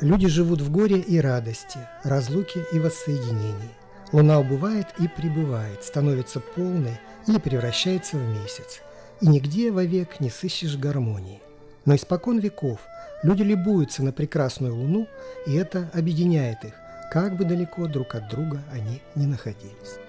[0.00, 3.81] Люди живут в горе и радости, разлуке и воссоединении.
[4.12, 8.82] Луна убывает и прибывает, становится полной или превращается в месяц.
[9.20, 11.40] И нигде вовек не сыщешь гармонии.
[11.86, 12.80] Но испокон веков
[13.22, 15.08] люди любуются на прекрасную Луну,
[15.46, 16.74] и это объединяет их,
[17.10, 20.01] как бы далеко друг от друга они не находились.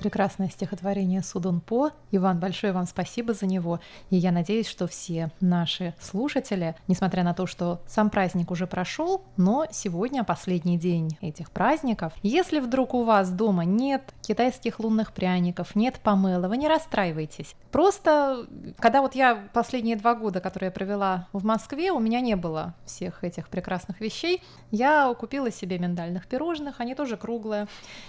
[0.00, 1.90] Прекрасное стихотворение Судун По.
[2.10, 3.80] Иван, большое вам спасибо за него.
[4.08, 9.22] И я надеюсь, что все наши слушатели, несмотря на то, что сам праздник уже прошел,
[9.36, 12.14] но сегодня последний день этих праздников.
[12.22, 17.54] Если вдруг у вас дома нет китайских лунных пряников, нет помела, вы не расстраивайтесь.
[17.70, 18.46] Просто,
[18.78, 22.74] когда вот я последние два года, которые я провела в Москве, у меня не было
[22.86, 27.66] всех этих прекрасных вещей, я купила себе миндальных пирожных, они тоже круглые,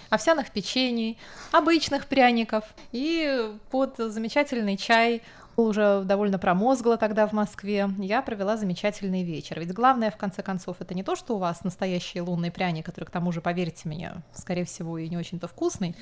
[0.08, 1.18] овсяных печений,
[1.52, 5.22] обычных пряников и под замечательный чай.
[5.54, 9.60] Уже довольно промозгло тогда в Москве, я провела замечательный вечер.
[9.60, 13.04] Ведь главное, в конце концов, это не то, что у вас настоящий лунный пряник, который,
[13.04, 15.94] к тому же, поверьте мне, скорее всего, и не очень-то вкусный,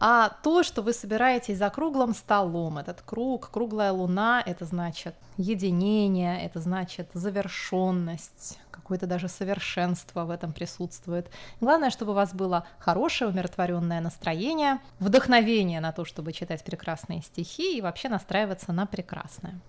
[0.00, 2.78] а то, что вы собираетесь за круглым столом.
[2.78, 10.52] Этот круг, круглая луна, это значит единение, это значит завершенность, какое-то даже совершенство в этом
[10.52, 11.30] присутствует.
[11.60, 17.78] Главное, чтобы у вас было хорошее, умиротворенное настроение, вдохновение на то, чтобы читать прекрасные стихи
[17.78, 19.60] и вообще настраиваться на прекрасное.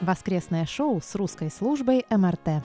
[0.00, 2.62] Воскресное шоу с русской службой МРТ.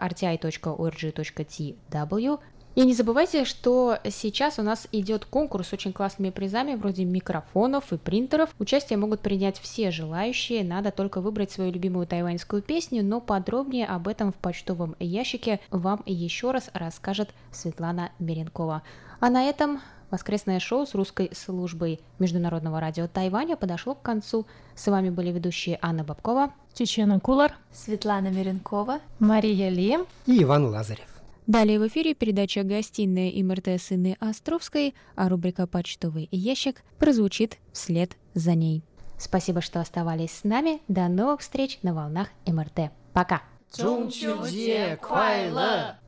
[2.76, 7.94] И не забывайте, что сейчас у нас идет конкурс с очень классными призами, вроде микрофонов
[7.94, 8.50] и принтеров.
[8.58, 14.08] Участие могут принять все желающие, надо только выбрать свою любимую тайваньскую песню, но подробнее об
[14.08, 18.82] этом в почтовом ящике вам еще раз расскажет Светлана Меренкова.
[19.20, 24.48] А на этом воскресное шоу с русской службой Международного радио Тайваня подошло к концу.
[24.76, 31.13] С вами были ведущие Анна Бабкова, Чечена Кулар, Светлана Миренкова, Мария Ли и Иван Лазарев.
[31.47, 38.17] Далее в эфире передача «Гостиная МРТ с Инной Островской», а рубрика «Почтовый ящик» прозвучит вслед
[38.35, 38.83] за ней.
[39.19, 40.81] Спасибо, что оставались с нами.
[40.89, 42.93] До новых встреч на волнах МРТ.
[43.13, 43.43] Пока!
[43.71, 45.99] 中秋节快乐！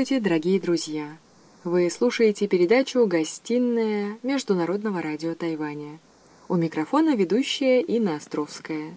[0.00, 1.18] ？Здравствуйте, дорогие друзья!
[1.62, 5.98] Вы слушаете передачу «Гостиная Международного радио Тайваня».
[6.48, 8.94] У микрофона ведущая Инна Островская.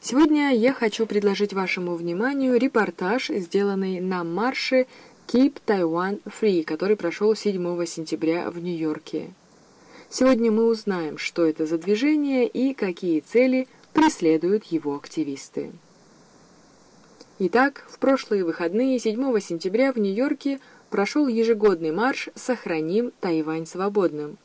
[0.00, 4.86] Сегодня я хочу предложить вашему вниманию репортаж, сделанный на марше
[5.26, 9.34] Keep Taiwan Free, который прошел 7 сентября в Нью-Йорке.
[10.08, 15.72] Сегодня мы узнаем, что это за движение и какие цели преследуют его активисты.
[17.44, 24.38] Итак, в прошлые выходные 7 сентября в Нью-Йорке прошел ежегодный марш «Сохраним Тайвань свободным»,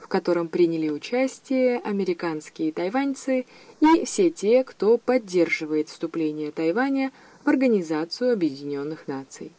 [0.00, 3.46] в котором приняли участие американские тайваньцы
[3.78, 7.12] и все те, кто поддерживает вступление Тайваня
[7.44, 9.52] в Организацию Объединенных Наций.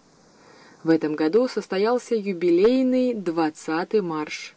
[0.84, 4.54] В этом году состоялся юбилейный 20-й марш.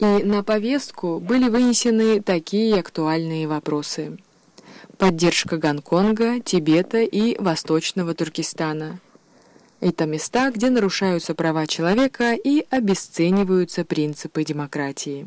[0.00, 4.18] И на повестку были вынесены такие актуальные вопросы.
[4.98, 8.98] Поддержка Гонконга, Тибета и Восточного Туркестана.
[9.80, 15.26] Это места, где нарушаются права человека и обесцениваются принципы демократии.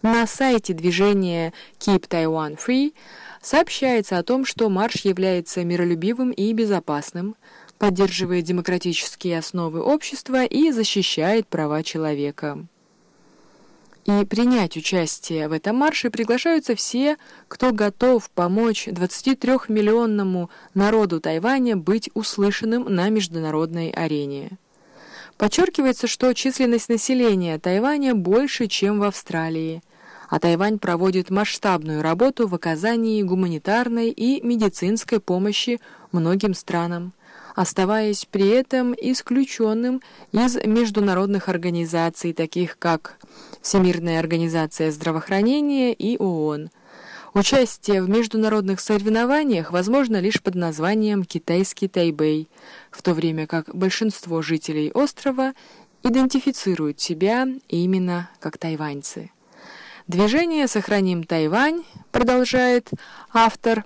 [0.00, 2.94] На сайте движения Keep Taiwan Free
[3.42, 7.36] сообщается о том, что марш является миролюбивым и безопасным,
[7.76, 12.66] поддерживает демократические основы общества и защищает права человека.
[14.04, 22.10] И принять участие в этом марше приглашаются все, кто готов помочь 23-миллионному народу Тайваня быть
[22.14, 24.58] услышанным на международной арене.
[25.38, 29.82] Подчеркивается, что численность населения Тайваня больше, чем в Австралии,
[30.28, 37.12] а Тайвань проводит масштабную работу в оказании гуманитарной и медицинской помощи многим странам,
[37.54, 43.18] оставаясь при этом исключенным из международных организаций, таких как
[43.60, 46.70] Всемирная организация здравоохранения и ООН.
[47.34, 52.48] Участие в международных соревнованиях возможно лишь под названием «Китайский Тайбэй»,
[52.90, 55.52] в то время как большинство жителей острова
[56.02, 59.30] идентифицируют себя именно как тайваньцы.
[60.08, 62.90] Движение «Сохраним Тайвань», продолжает
[63.32, 63.84] автор,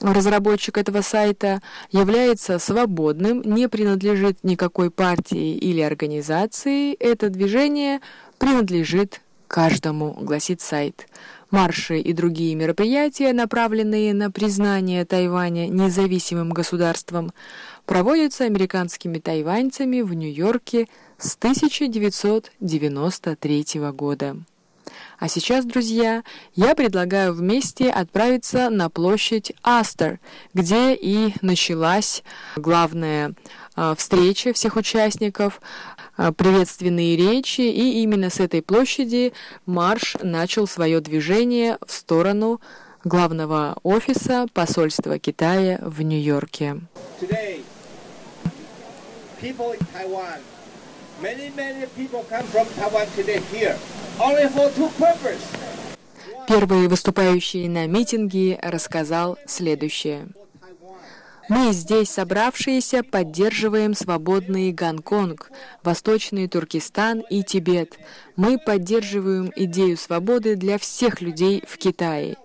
[0.00, 6.94] разработчик этого сайта, является свободным, не принадлежит никакой партии или организации.
[6.94, 8.00] Это движение
[8.38, 11.06] принадлежит каждому, гласит сайт.
[11.50, 17.32] Марши и другие мероприятия, направленные на признание Тайваня независимым государством,
[17.86, 24.36] проводятся американскими тайваньцами в Нью-Йорке с 1993 года.
[25.18, 26.22] А сейчас, друзья,
[26.54, 30.20] я предлагаю вместе отправиться на площадь Астер,
[30.54, 32.22] где и началась
[32.54, 33.34] главная
[33.76, 35.60] э, встреча всех участников,
[36.16, 39.32] э, приветственные речи, и именно с этой площади
[39.66, 42.60] марш начал свое движение в сторону
[43.02, 46.80] главного офиса посольства Китая в Нью-Йорке.
[51.20, 53.76] Many, many people come from Taiwan today here,
[56.48, 60.28] Первый выступающий на митинге рассказал следующее.
[61.48, 65.52] Мы здесь, собравшиеся, поддерживаем свободный Гонконг,
[65.84, 67.96] Восточный Туркестан и Тибет.
[68.34, 72.36] Мы поддерживаем идею свободы для всех людей в Китае.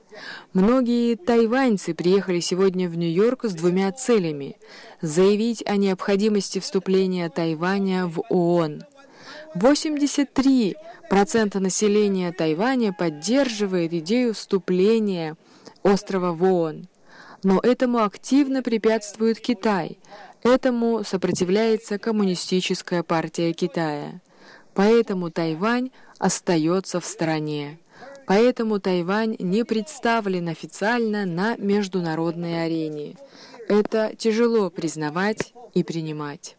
[0.54, 4.58] Многие тайваньцы приехали сегодня в Нью-Йорк с двумя целями–
[5.02, 8.84] заявить о необходимости вступления Тайваня в ООН.
[9.56, 15.38] 83% населения Тайваня поддерживает идею вступления
[15.84, 16.88] острова в ООН.
[17.44, 20.00] Но этому активно препятствует Китай.
[20.44, 24.22] Этому сопротивляется Коммунистическая партия Китая.
[24.74, 27.80] Поэтому Тайвань остается в стороне.
[28.26, 33.16] Поэтому Тайвань не представлен официально на международной арене.
[33.68, 36.56] Это тяжело признавать и принимать.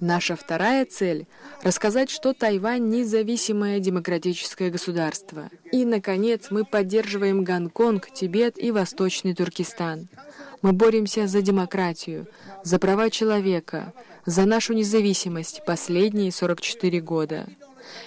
[0.00, 1.26] Наша вторая цель–
[1.62, 5.50] рассказать, что Тайвань– независимое демократическое государство.
[5.70, 10.08] И, наконец, мы поддерживаем Гонконг, Тибет и Восточный Туркестан.
[10.60, 12.26] Мы боремся за демократию,
[12.64, 13.92] за права человека,
[14.26, 17.46] за нашу независимость последние 44 года.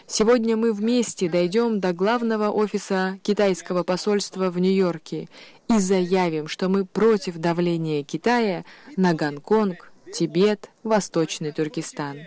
[0.08, 5.28] Сегодня мы вместе дойдем до главного офиса китайского посольства в Нью-Йорке
[5.68, 8.64] и заявим, что мы против давления Китая
[8.96, 12.20] на Гонконг, Тибет, Восточный Туркестан.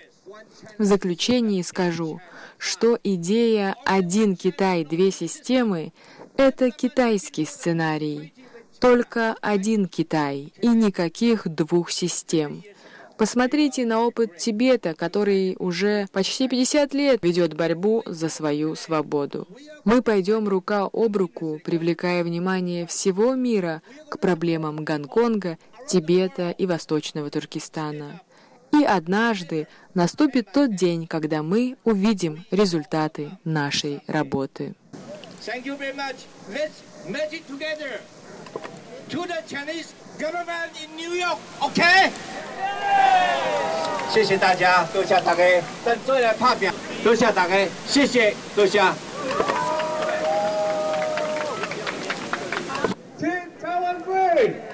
[0.78, 2.20] В заключении скажу,
[2.58, 5.92] что идея «один Китай, две системы»—
[6.36, 8.34] это китайский сценарий.
[8.80, 12.62] Только один Китай и никаких двух систем.
[13.18, 19.48] Посмотрите на опыт Тибета, который уже почти 50 лет ведет борьбу за свою свободу.
[19.84, 27.29] Мы пойдем рука об руку, привлекая внимание всего мира к проблемам Гонконга Тибета и Восточного
[27.29, 28.21] Туркестана.
[28.71, 34.73] И однажды наступит тот день, когда мы увидим результаты нашей работы.
[35.45, 36.25] Thank you very much.
[36.49, 38.01] Let's match it together
[39.09, 42.11] to the Chinese government in New York, okay?
[44.09, 45.43] 谢谢大家，多谢大家，
[45.83, 46.73] 等做来拍片，
[47.03, 48.79] 多谢大家，谢谢，多谢。
[53.19, 54.45] Keep Taiwan free!
[54.45, 54.66] Keep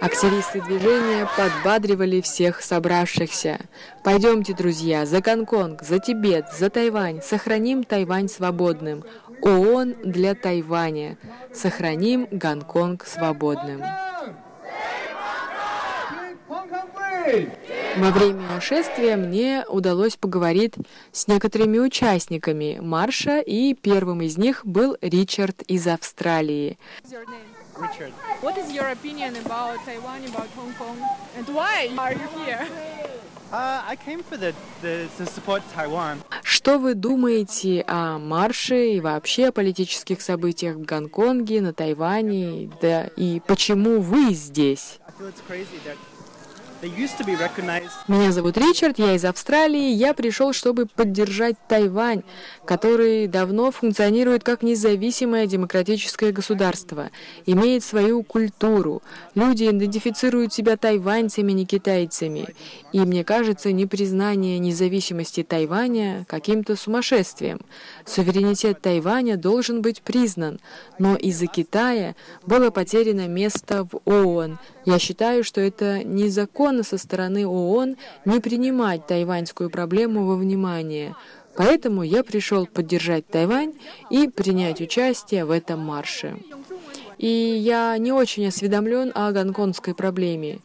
[0.00, 3.58] Активисты движения подбадривали всех собравшихся.
[4.02, 7.20] Пойдемте, друзья, за Гонконг, за Тибет, за Тайвань.
[7.22, 9.04] Сохраним Тайвань свободным.
[9.42, 11.18] ООН для Тайваня.
[11.52, 13.82] Сохраним Гонконг свободным.
[17.96, 20.74] Во время шествия мне удалось поговорить
[21.12, 26.78] с некоторыми участниками марша, и первым из них был Ричард из Австралии.
[27.80, 28.12] Richard.
[28.40, 30.98] What is your opinion about Taiwan, about Hong Kong,
[31.36, 32.66] and why are you here?
[33.52, 36.22] Uh, I came for the, the to support Taiwan.
[36.42, 43.08] Что вы думаете о марше и вообще о политических событиях в Гонконге, на Тайване, да
[43.16, 44.98] и почему вы здесь?
[45.06, 45.96] I feel it's crazy that
[48.08, 49.92] Меня зовут Ричард, я из Австралии.
[49.92, 52.22] Я пришел, чтобы поддержать Тайвань,
[52.64, 57.10] который давно функционирует как независимое демократическое государство,
[57.44, 59.02] имеет свою культуру.
[59.34, 62.54] Люди идентифицируют себя тайваньцами, не китайцами.
[62.92, 67.60] И мне кажется, непризнание независимости Тайваня каким-то сумасшествием.
[68.06, 70.60] Суверенитет Тайваня должен быть признан,
[70.98, 72.14] но из-за Китая
[72.46, 74.58] было потеряно место в ООН.
[74.86, 81.14] Я считаю, что это незаконно со стороны ООН не принимать тайваньскую проблему во внимание.
[81.56, 83.74] Поэтому я пришел поддержать Тайвань
[84.08, 86.36] и принять участие в этом марше.
[87.18, 90.60] И я не очень осведомлен о гонконгской проблеме.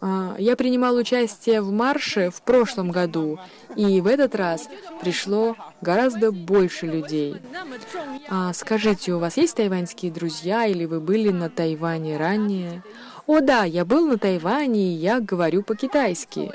[0.00, 3.38] А, Я принимал участие в марше в прошлом году,
[3.76, 4.68] и в этот раз
[5.00, 7.36] пришло гораздо больше людей.
[8.28, 12.82] А скажите, у вас есть тайваньские друзья, или вы были на Тайване ранее?
[13.26, 16.52] О да, я был на Тайване, и я говорю по-китайски.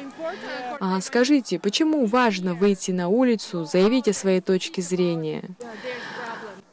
[0.80, 5.44] А скажите, почему важно выйти на улицу, заявить о своей точке зрения?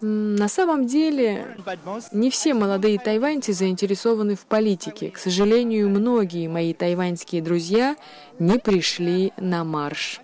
[0.03, 1.57] На самом деле,
[2.13, 5.11] не все молодые тайваньцы заинтересованы в политике.
[5.11, 7.97] К сожалению, многие мои тайваньские друзья
[8.39, 10.21] не пришли на марш.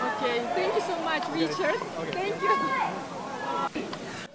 [0.00, 1.78] Okay, thank you so much, Richard.
[2.10, 3.09] Thank you.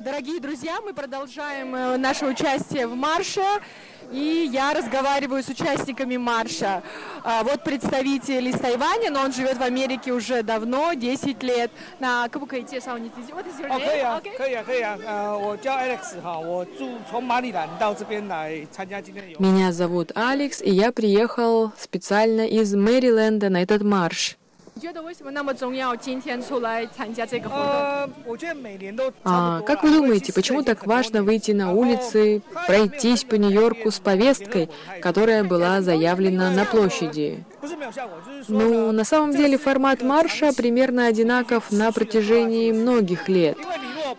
[0.06, 3.42] Дорогие друзья, мы продолжаем э, наше участие в марше.
[4.12, 6.84] И я разговариваю с участниками марша.
[7.24, 11.72] А, вот представитель из Тайваня, но он живет в Америке уже давно, 10 лет.
[12.00, 13.14] На Кабука идти саунизи.
[13.34, 13.48] Вот
[19.40, 24.38] Меня зовут Алекс, и я приехал специально из Мэриленда на этот марш.
[24.75, 25.95] 你觉得为什么那么重要？
[25.95, 27.65] 今天出来参加这个活动？
[27.67, 33.99] 呃，我觉得每年都差 А 不多啦 как вы думаете, почему так важно выйти на улицы, пройтись по Нью-Йорку с
[33.99, 34.71] повесткой,
[35.03, 37.45] которая была заявлена на площади?
[38.48, 43.58] Ну, на самом деле формат марша примерно одинаков на протяжении многих лет.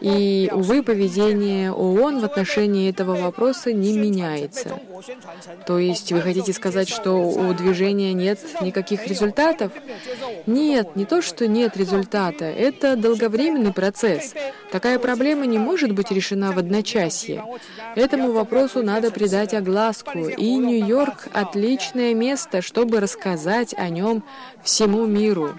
[0.01, 4.79] И, увы, поведение ООН в отношении этого вопроса не меняется.
[5.67, 9.73] То есть вы хотите сказать, что у движения нет никаких результатов?
[10.47, 12.45] Нет, не то, что нет результата.
[12.45, 14.35] Это долговременный процесс.
[14.71, 17.45] Такая проблема не может быть решена в одночасье.
[17.95, 20.19] Этому вопросу надо придать огласку.
[20.19, 23.36] И Нью-Йорк— отличное место, чтобы рассказать
[23.78, 24.24] о нем
[24.64, 25.56] всему миру.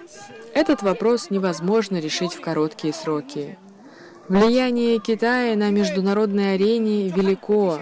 [0.54, 3.58] Этот вопрос невозможно решить в короткие сроки.
[4.28, 7.80] Влияние Китая на международной арене велико.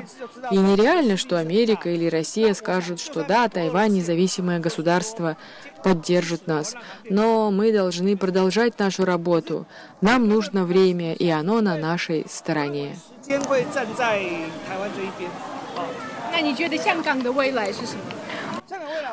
[0.51, 5.37] И нереально, что Америка или Россия скажут, что да, Тайвань независимое государство
[5.85, 6.74] поддержит нас.
[7.09, 9.66] Но мы должны продолжать нашу работу.
[10.01, 12.97] Нам нужно время, и оно на нашей стороне.
[13.22, 14.18] 时间会站在
[14.66, 15.31] 台湾这一边。
[15.76, 15.87] 啊，
[16.33, 18.01] 那你觉得香港的未来是什么？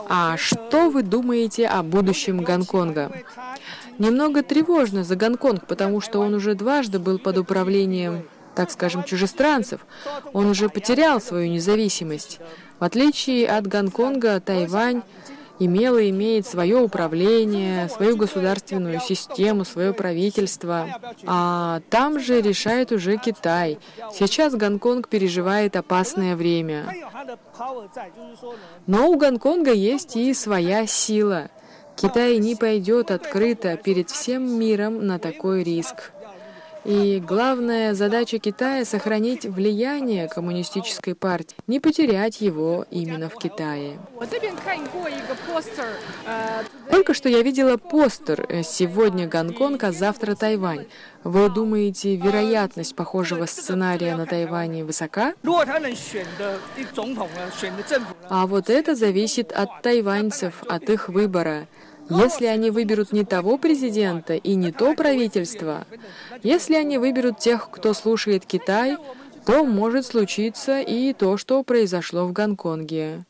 [0.08, 3.12] а что вы думаете о будущем Гонконга?
[3.98, 8.24] Немного тревожно за Гонконг, потому что он уже дважды был под управлением,
[8.54, 9.80] так скажем, чужестранцев.
[10.32, 12.40] Он уже потерял свою независимость.
[12.78, 15.02] В отличие от Гонконга, Тайвань
[15.64, 20.88] имела и имеет свое управление, свою государственную систему, свое правительство.
[21.26, 23.78] А там же решает уже Китай.
[24.12, 26.86] Сейчас Гонконг переживает опасное время.
[28.86, 31.50] Но у Гонконга есть и своя сила.
[31.96, 36.12] Китай не пойдет открыто перед всем миром на такой риск.
[36.84, 43.98] И главная задача Китая— сохранить влияние коммунистической партии, не потерять его именно в Китае.
[46.90, 50.86] Только что я видела постер э, «Сегодня Гонконг, а завтра Тайвань».
[51.24, 55.34] Вы думаете, вероятность похожего сценария на Тайване высока?
[58.28, 61.68] А вот это зависит от тайваньцев, от их выбора.
[62.18, 65.86] Если они выберут не того президента и не то правительство,
[66.42, 68.96] если они выберут тех, кто слушает Китай,
[69.46, 73.24] то может случиться и то, что произошло в Гонконге.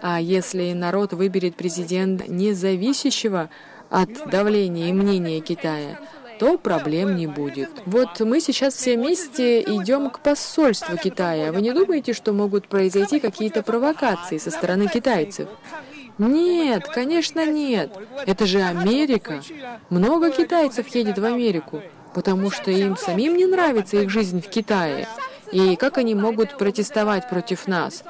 [0.00, 3.50] А если народ выберет президента, не зависящего
[3.90, 5.98] от давления и мнения Китая,
[6.38, 7.70] то проблем не будет.
[7.84, 11.52] Вот мы сейчас все вместе идем к посольству Китая.
[11.52, 15.48] Вы не думаете, что могут произойти какие-то провокации со стороны китайцев?
[16.18, 17.96] Нет, конечно нет.
[18.26, 19.40] Это же Америка.
[19.88, 21.82] Много китайцев едет в Америку,
[22.14, 25.06] потому что им самим не нравится их жизнь в Китае.
[25.52, 28.02] И как они могут протестовать против нас?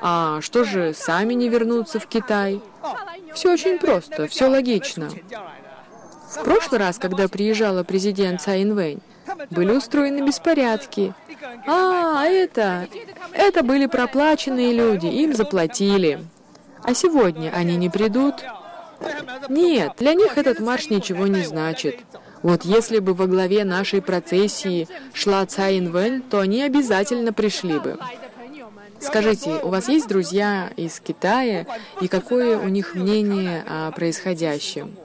[0.00, 2.60] А что же, сами не вернуться в Китай?
[3.34, 5.10] Все очень просто, все логично.
[6.30, 9.00] В прошлый раз, когда приезжала президент Цай Инвэнь,
[9.50, 11.14] были устроены беспорядки.
[11.66, 12.88] А, это...
[13.32, 16.20] Это были проплаченные люди, им заплатили.
[16.86, 18.36] А сегодня они не придут?
[19.48, 21.98] Нет, для них этот марш ничего не значит.
[22.42, 27.98] Вот если бы во главе нашей процессии шла Цай Инвэнь, то они обязательно пришли бы.
[29.00, 31.66] Скажите, у вас есть друзья из Китая,
[32.00, 34.96] и какое у них мнение о происходящем?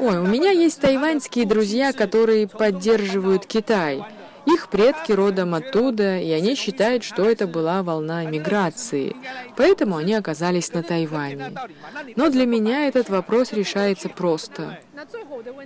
[0.00, 4.02] Ой, у меня есть тайваньские друзья, которые поддерживают Китай.
[4.48, 9.14] Их предки родом оттуда, и они считают, что это была волна миграции,
[9.56, 11.52] поэтому они оказались на Тайване.
[12.16, 14.78] Но для меня этот вопрос решается просто.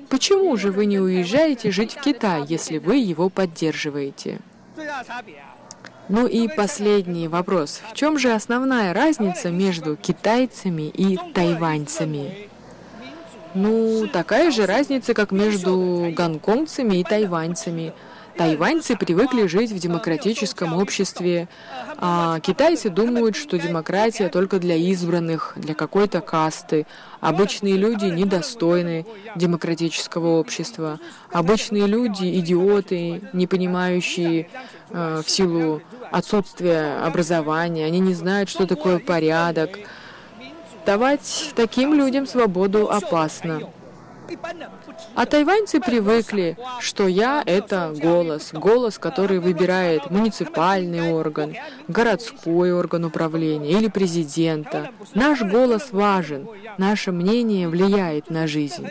[0.08, 4.40] Почему же вы не уезжаете жить в Китай, если вы его поддерживаете?
[6.08, 7.80] Ну и последний вопрос.
[7.92, 12.48] В чем же основная разница между китайцами и тайваньцами?
[13.54, 17.92] Ну, такая же разница, как между гонконгцами и тайваньцами.
[18.36, 21.48] Тайваньцы привыкли жить в демократическом обществе,
[21.98, 26.86] а китайцы думают, что демократия только для избранных, для какой-то касты.
[27.20, 29.06] Обычные люди недостойны
[29.36, 30.98] демократического общества.
[31.30, 34.48] Обычные люди идиоты, не понимающие
[34.90, 39.78] э, в силу отсутствия образования, они не знают, что такое порядок.
[40.86, 43.60] Давать таким людям свободу опасно.
[45.14, 51.54] А тайваньцы привыкли, что я— это голос, голос, который выбирает муниципальный орган,
[51.88, 54.90] городской орган управления или президента.
[55.14, 58.88] Наш голос важен, наше мнение влияет на жизнь.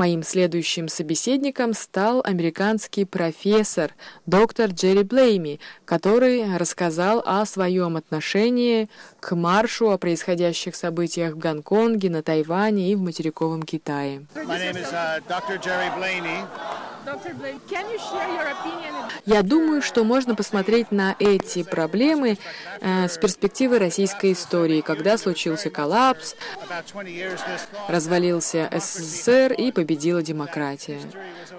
[0.00, 3.94] Моим следующим собеседником стал американский профессор,
[4.24, 8.88] доктор Джерри Блейми, который рассказал о своем отношении
[9.20, 14.24] к маршу о происходящих событиях в Гонконге, на Тайване и в материковом Китае.
[19.26, 22.38] Я думаю, что можно посмотреть на эти проблемы
[22.80, 26.34] э, с перспективы российской истории, когда случился коллапс,
[27.88, 31.00] развалился СССР и победила демократия.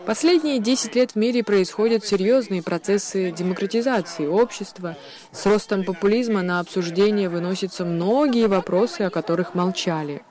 [0.06, 4.98] Последние 10 лет в мире происходят серьезные процессы демократизации общества.
[5.32, 10.22] С ростом популизма на обсуждение выносятся многие вопросы, о которых молчали.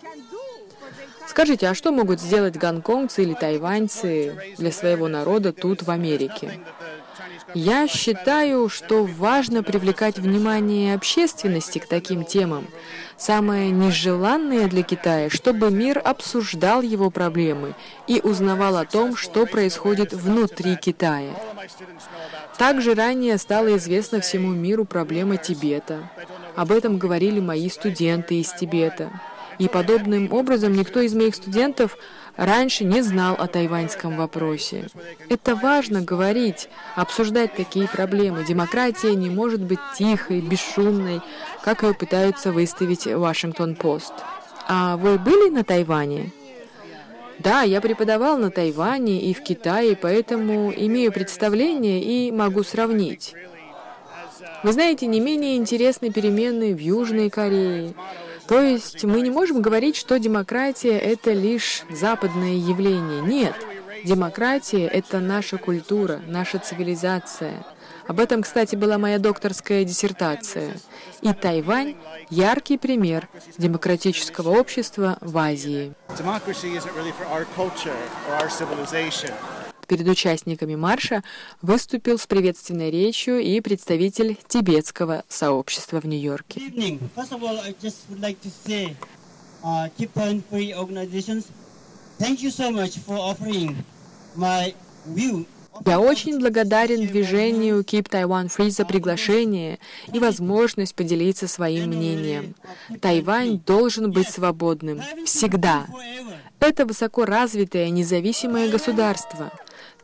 [1.28, 6.60] Скажите, а что могут сделать гонконгцы или тайваньцы для своего народа тут, в Америке?
[7.54, 12.66] Я считаю, что важно привлекать внимание общественности к таким темам.
[13.16, 17.74] Самое нежеланное для Китая, чтобы мир обсуждал его проблемы
[18.06, 21.34] и узнавал о том, что происходит внутри Китая.
[22.56, 26.08] Также ранее стала известна всему миру проблема Тибета.
[26.56, 29.10] Об этом говорили мои студенты из Тибета.
[29.60, 31.98] И подобным образом никто из моих студентов
[32.36, 34.86] раньше не знал о тайваньском вопросе.
[35.28, 38.42] Это важно говорить, обсуждать такие проблемы.
[38.42, 41.20] Демократия не может быть тихой, бесшумной,
[41.62, 44.14] как ее пытаются выставить Вашингтон-Пост.
[44.66, 46.32] А вы были на Тайване?
[47.38, 53.34] Да, я преподавал на Тайване и в Китае, поэтому имею представление и могу сравнить.
[54.62, 57.92] Вы знаете, не менее интересны перемены в Южной Корее,
[58.50, 63.22] то есть мы не можем говорить, что демократия— это лишь западное явление.
[63.22, 63.54] Нет,
[64.04, 67.64] демократия— это наша культура, наша цивилизация.
[68.08, 70.72] Об этом, кстати, была моя докторская диссертация.
[71.20, 71.94] И Тайвань—
[72.30, 75.92] яркий пример демократического общества в Азии.
[79.90, 81.24] Перед участниками марша
[81.62, 86.60] выступил с приветственной речью и представитель тибетского сообщества в Нью-Йорке.
[95.86, 99.80] Я очень благодарен движению Keep Taiwan Free за приглашение
[100.12, 102.54] и возможность поделиться своим мнением.
[103.00, 105.02] Тайвань должен быть свободным.
[105.24, 105.88] Всегда.
[106.60, 109.50] Это высоко развитое независимое государство.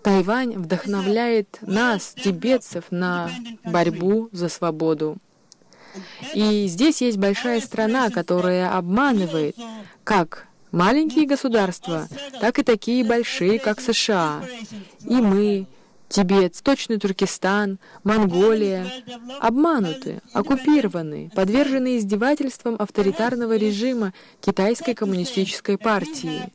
[0.07, 3.28] Тайвань вдохновляет нас, тибетцев, на
[3.64, 5.16] борьбу за свободу.
[6.32, 9.57] И здесь есть большая страна, которая обманывает
[10.04, 12.07] как маленькие государства,
[12.40, 14.44] так и такие большие, как США.
[15.02, 15.66] И мы,
[16.09, 18.86] Тибет, Точный Туркестан, Монголия
[19.40, 26.52] обмануты, оккупированы, подвержены издевательствам авторитарного режима Китайской коммунистической партии.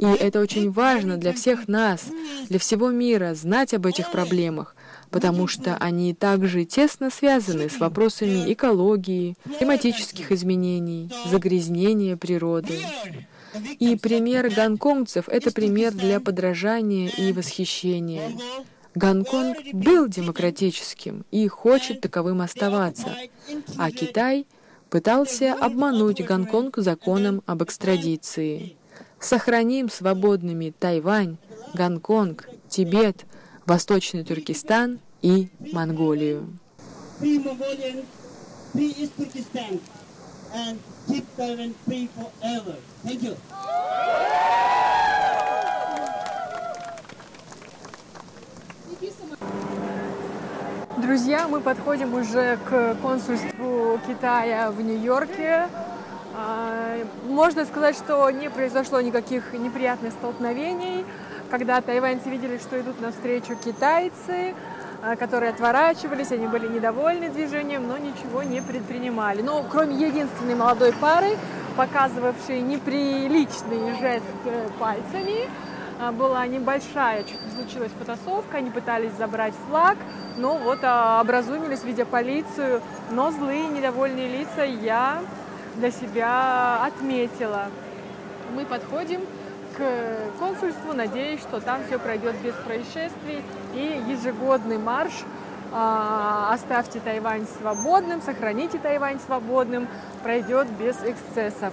[0.00, 2.06] И это очень важно для всех нас,
[2.48, 4.74] для всего мира, знать об этих проблемах,
[5.10, 12.80] потому что они также тесно связаны с вопросами экологии, климатических изменений, загрязнения природы.
[13.78, 18.32] И пример гонконгцев— это пример для подражания и восхищения.
[18.94, 23.14] Гонконг был демократическим и хочет таковым оставаться,
[23.76, 24.46] а Китай
[24.88, 28.79] пытался обмануть Гонконг законом об экстрадиции.
[29.20, 31.36] Сохраним свободными Тайвань,
[31.74, 33.26] Гонконг, Тибет,
[33.66, 36.48] Восточный Туркестан и Монголию.
[50.96, 55.68] Друзья, мы подходим уже к консульству Китая в Нью-Йорке.
[56.34, 61.04] А, можно сказать, что не произошло никаких неприятных столкновений,
[61.50, 64.54] когда тайваньцы видели, что идут навстречу китайцы,
[65.02, 69.42] а, которые отворачивались, они были недовольны движением, но ничего не предпринимали.
[69.42, 71.36] Ну, кроме единственной молодой пары,
[71.76, 75.48] показывавшей неприличный жест э, пальцами,
[76.00, 77.24] а, была небольшая,
[77.56, 79.96] случилась потасовка, они пытались забрать флаг,
[80.36, 85.20] но вот образумились, видя полицию, но злые, недовольные лица я
[85.76, 87.66] для себя отметила.
[88.54, 89.20] Мы подходим
[89.76, 93.42] к консульству, надеюсь, что там все пройдет без происшествий.
[93.74, 95.12] И ежегодный марш
[95.72, 99.88] а, оставьте Тайвань свободным, сохраните Тайвань свободным,
[100.22, 101.72] пройдет без эксцессов.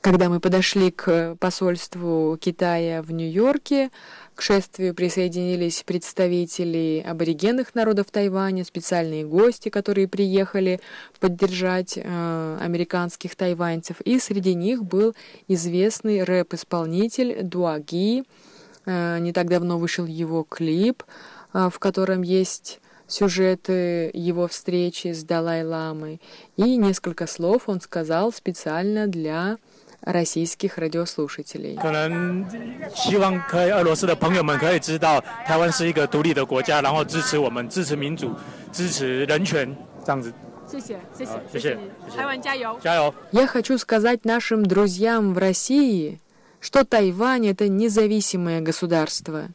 [0.00, 3.90] Когда мы подошли к посольству Китая в Нью-Йорке,
[4.34, 10.80] к шествию присоединились представители аборигенных народов Тайваня, специальные гости, которые приехали
[11.20, 14.00] поддержать э, американских тайваньцев.
[14.00, 15.14] И среди них был
[15.46, 18.24] известный рэп-исполнитель Дуаги.
[18.86, 21.04] Э, не так давно вышел его клип,
[21.52, 26.20] э, в котором есть сюжеты его встречи с Далай-ламой.
[26.56, 29.58] И несколько слов он сказал специально для
[30.04, 31.78] российских радиослушателей.
[43.32, 46.20] Я хочу сказать нашим друзьям в России,
[46.60, 49.48] что Тайвань— это независимое государство.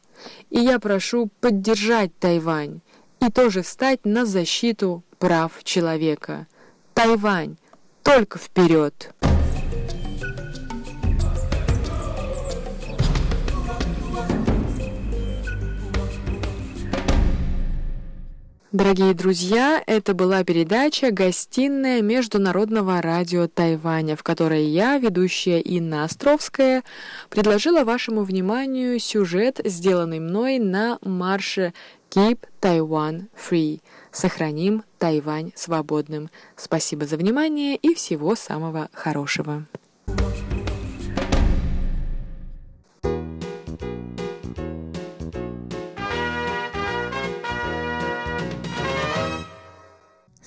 [0.50, 2.80] И я прошу поддержать Тайвань
[3.20, 6.46] и тоже встать на защиту прав человека.
[6.94, 7.56] Тайвань,
[8.02, 9.12] только вперед!
[18.72, 26.84] Дорогие друзья, это была передача «Гостиная Международного радио Тайваня», в которой я, ведущая Инна Островская,
[27.30, 31.74] предложила вашему вниманию сюжет, сделанный мной на марше
[32.10, 33.80] «Keep Taiwan Free»—
[34.12, 36.30] «Сохраним Тайвань свободным».
[36.54, 39.66] Спасибо за внимание и всего самого хорошего.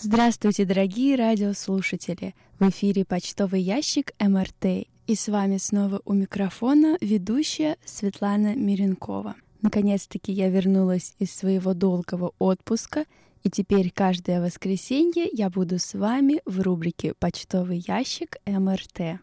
[0.05, 2.35] Здравствуйте, дорогие радиослушатели!
[2.59, 4.85] В эфире почтовый ящик МРТ.
[5.07, 9.35] И с вами снова у микрофона ведущая Светлана Миренкова.
[9.61, 13.05] Наконец-таки я вернулась из своего долгого отпуска,
[13.43, 19.21] и теперь каждое воскресенье я буду с вами в рубрике «Почтовый ящик МРТ».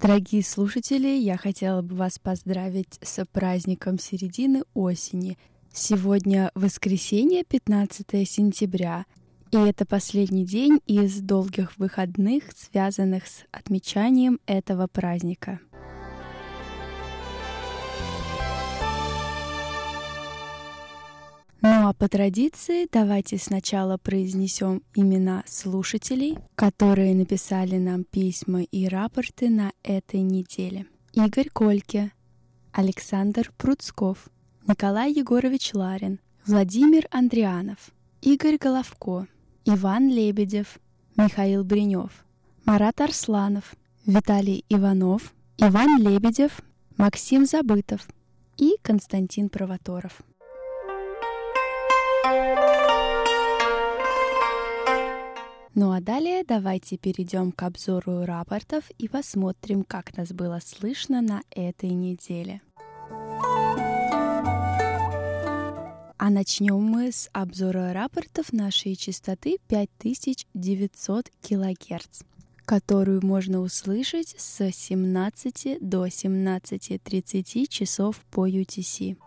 [0.00, 5.36] Дорогие слушатели, я хотела бы вас поздравить с праздником середины осени—
[5.78, 9.04] Сегодня воскресенье, 15 сентября,
[9.52, 15.60] и это последний день из долгих выходных, связанных с отмечанием этого праздника.
[21.60, 29.50] Ну а по традиции давайте сначала произнесем имена слушателей, которые написали нам письма и рапорты
[29.50, 30.86] на этой неделе.
[31.12, 32.12] Игорь Кольке,
[32.72, 34.30] Александр Пруцков,
[34.68, 39.28] Николай Егорович Ларин, Владимир Андрианов, Игорь Головко,
[39.64, 40.80] Иван Лебедев,
[41.16, 42.24] Михаил Бринев,
[42.64, 46.60] Марат Арсланов, Виталий Иванов, Иван Лебедев,
[46.96, 48.08] Максим Забытов
[48.56, 50.20] и Константин Провоторов.
[55.76, 61.42] Ну а далее давайте перейдем к обзору рапортов и посмотрим, как нас было слышно на
[61.52, 62.62] этой неделе.
[66.18, 72.22] А начнем мы с обзора рапортов нашей частоты 5900 кГц,
[72.64, 79.18] которую можно услышать с 17 до 17.30 часов по UTC.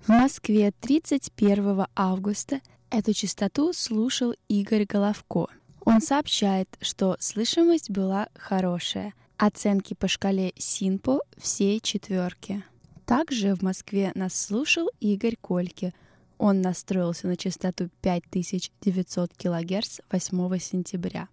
[0.00, 5.46] В Москве 31 августа эту частоту слушал Игорь Головко.
[5.86, 9.14] Он сообщает, что слышимость была хорошая.
[9.38, 12.62] Оценки по шкале СИНПО все четверки.
[13.08, 15.94] Также в Москве нас слушал Игорь Кольке.
[16.36, 21.28] Он настроился на частоту 5900 кГц 8 сентября.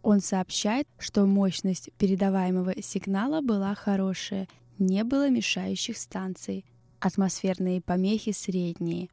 [0.00, 4.48] Он сообщает, что мощность передаваемого сигнала была хорошая,
[4.78, 6.64] не было мешающих станций,
[7.00, 9.10] атмосферные помехи средние,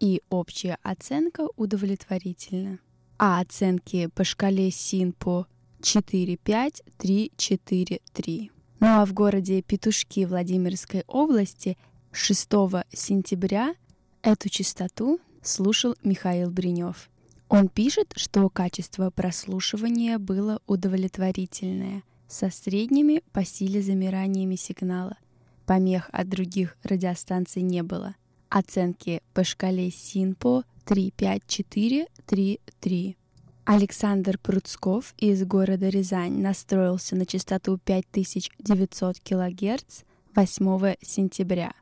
[0.00, 2.78] и общая оценка удовлетворительна.
[3.18, 5.46] А оценки по шкале СИНПО
[5.82, 8.50] 4-5, 3-4-3.
[8.80, 11.76] Ну а в городе Петушки Владимирской области
[12.12, 12.48] 6
[12.90, 13.74] сентября
[14.22, 17.10] эту частоту слушал Михаил Бринев.
[17.50, 25.18] Он пишет, что качество прослушивания было удовлетворительное, со средними по силе замираниями сигнала.
[25.66, 28.14] Помех от других радиостанций не было.
[28.48, 33.16] Оценки по шкале СИНПО 354-3-3.
[33.64, 40.02] Александр Пруцков из города Рязань настроился на частоту 5900 кГц
[40.34, 41.72] 8 сентября.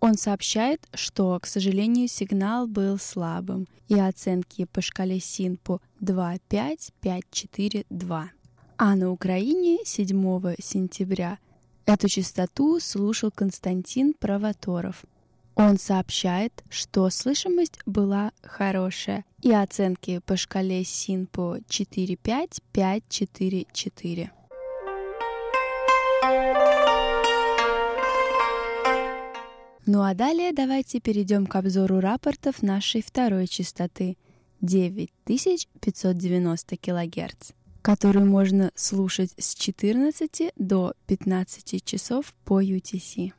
[0.00, 7.86] Он сообщает, что, к сожалению, сигнал был слабым, и оценки по шкале СИНПО 2.5, 5.4,
[7.88, 8.30] 2.
[8.76, 11.38] А на Украине 7 сентября
[11.88, 15.06] Эту частоту слушал Константин Провоторов.
[15.58, 24.30] Он сообщает, что слышимость была хорошая, и оценки по шкале СИНПО 4-5, 5-4-4.
[29.86, 34.16] Ну а далее давайте перейдем к обзору рапортов нашей второй частоты
[34.60, 37.50] 9590 кГц,
[37.82, 43.32] которую можно слушать с 14 до 15 часов по UTC.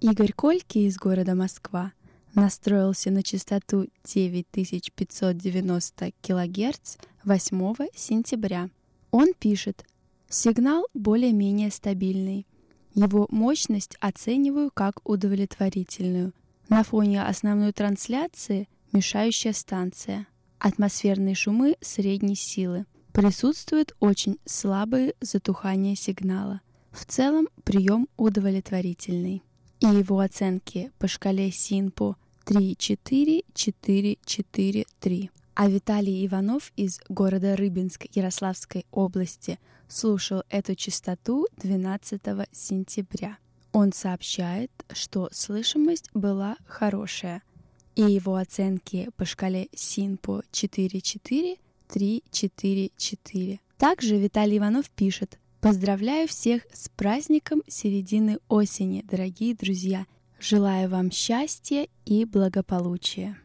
[0.00, 1.92] Игорь Кольки из города Москва
[2.34, 8.70] настроился на частоту 9590 кГц 8 сентября.
[9.10, 9.84] Он пишет,
[10.28, 12.46] сигнал более-менее стабильный–
[12.94, 16.32] его мощность оцениваю как удовлетворительную.
[16.68, 20.26] На фоне основной трансляции мешающая станция.
[20.58, 22.86] Атмосферные шумы средней силы.
[23.12, 26.60] Присутствует очень слабое затухание сигнала.
[26.90, 29.44] В целом прием удовлетворительный.
[29.80, 32.16] И его оценки по шкале СИНПО
[32.46, 35.30] 3-4-4-4-3.
[35.54, 39.58] А Виталий Иванов из города Рыбинск Ярославской области–
[39.88, 42.20] слушал эту частоту 12
[42.52, 43.38] сентября.
[43.72, 47.42] Он сообщает, что слышимость была хорошая,
[47.96, 51.58] и его оценки по шкале СИНПО 4.4
[51.88, 53.60] 3-4-4.
[53.78, 60.06] Также Виталий Иванов пишет «Поздравляю всех с праздником середины осени, дорогие друзья!
[60.38, 63.36] Желаю вам счастья и благополучия!»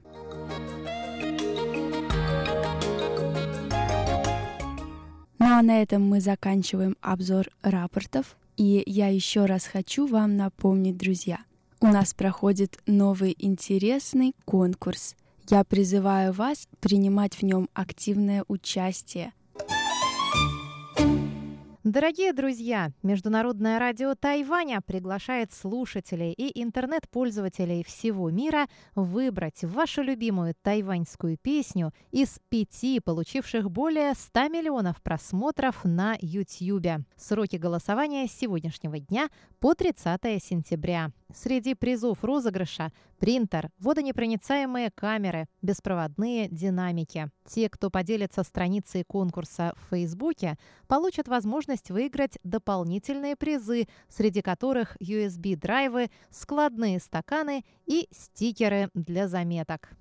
[5.39, 8.38] Ну а на этом мы заканчиваем обзор рапортов.
[8.57, 11.39] И я еще раз хочу вам напомнить, друзья,
[11.82, 15.16] у нас проходит новый интересный конкурс.
[15.49, 19.34] Я призываю вас принимать в нем активное участие–
[21.84, 31.38] Дорогие друзья, Международное радио Тайваня приглашает слушателей и интернет-пользователей всего мира выбрать вашу любимую тайваньскую
[31.38, 37.03] песню из пяти, получивших более 100 миллионов просмотров на YouTube.
[37.17, 39.27] Сроки голосования с сегодняшнего дня
[39.59, 41.11] по 30 сентября.
[41.36, 42.93] Среди призов розыгрыша–
[43.24, 47.30] принтер, водонепроницаемые камеры, беспроводные динамики.
[47.47, 50.57] Те, кто поделится страницей конкурса в Фейсбуке,
[50.89, 59.91] получат возможность выиграть дополнительные призы, среди которых USB-драйвы, складные стаканы и стикеры для заметок.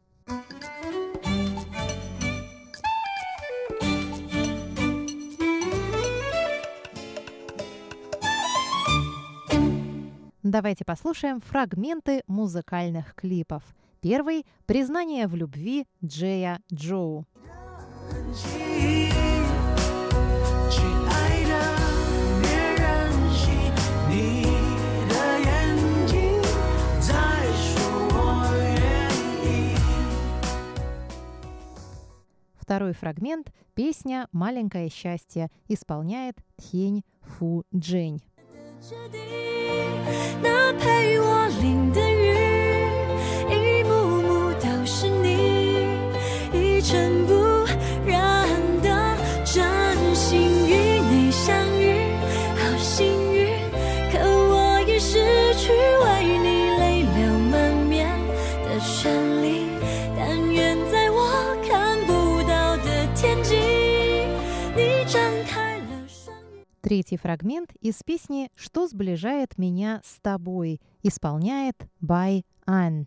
[10.43, 13.63] Давайте послушаем фрагменты музыкальных клипов.
[14.01, 17.27] Первый– «Признание в любви» Джея Джоу.
[32.57, 38.21] Второй фрагмент– песня «Маленькое счастье» исполняет Тхень Фу Джень.
[38.83, 39.21] 决定
[40.43, 41.92] 那陪我淋
[66.93, 73.07] Третий фрагмент из песни «Что сближает меня с тобой» исполняет Бай Ан.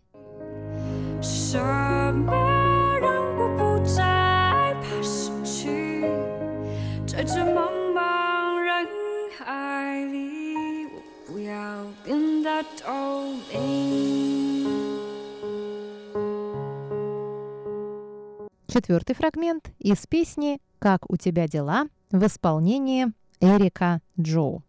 [18.66, 24.61] Четвертый фрагмент из песни «Как у тебя дела» в исполнении Эрика Джоу.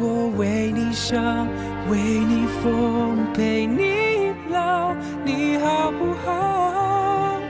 [0.00, 1.48] 我为你伤，
[1.90, 4.94] 为你疯，陪你老，
[5.24, 7.40] 你好不好？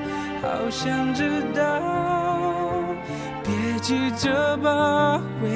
[0.40, 1.60] 好想知道。
[3.44, 5.48] 别急着把回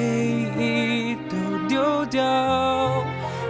[0.59, 1.35] 忆都
[1.67, 2.23] 丢掉，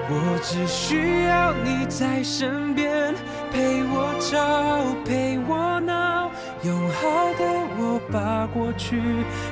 [0.10, 3.14] 我只需要你在身边，
[3.52, 6.27] 陪我吵，陪我闹。
[6.64, 7.44] 用好的
[7.78, 9.00] 我把过去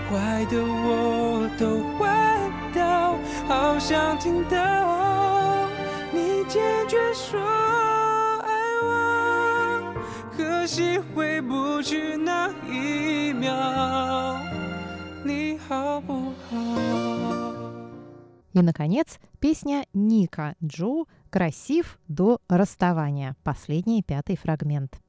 [0.10, 5.68] 坏的我都换掉，好想听到
[6.12, 8.50] 你坚决说爱
[8.84, 9.94] 我，
[10.36, 14.38] 可惜回不去那一秒。
[15.24, 15.52] 你。
[18.54, 23.36] И, наконец, песня Ника Джу «Красив до расставания».
[23.44, 25.00] Последний пятый фрагмент.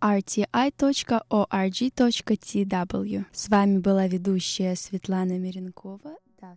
[3.31, 6.15] С вами была ведущая Светлана Миренкова.
[6.39, 6.55] До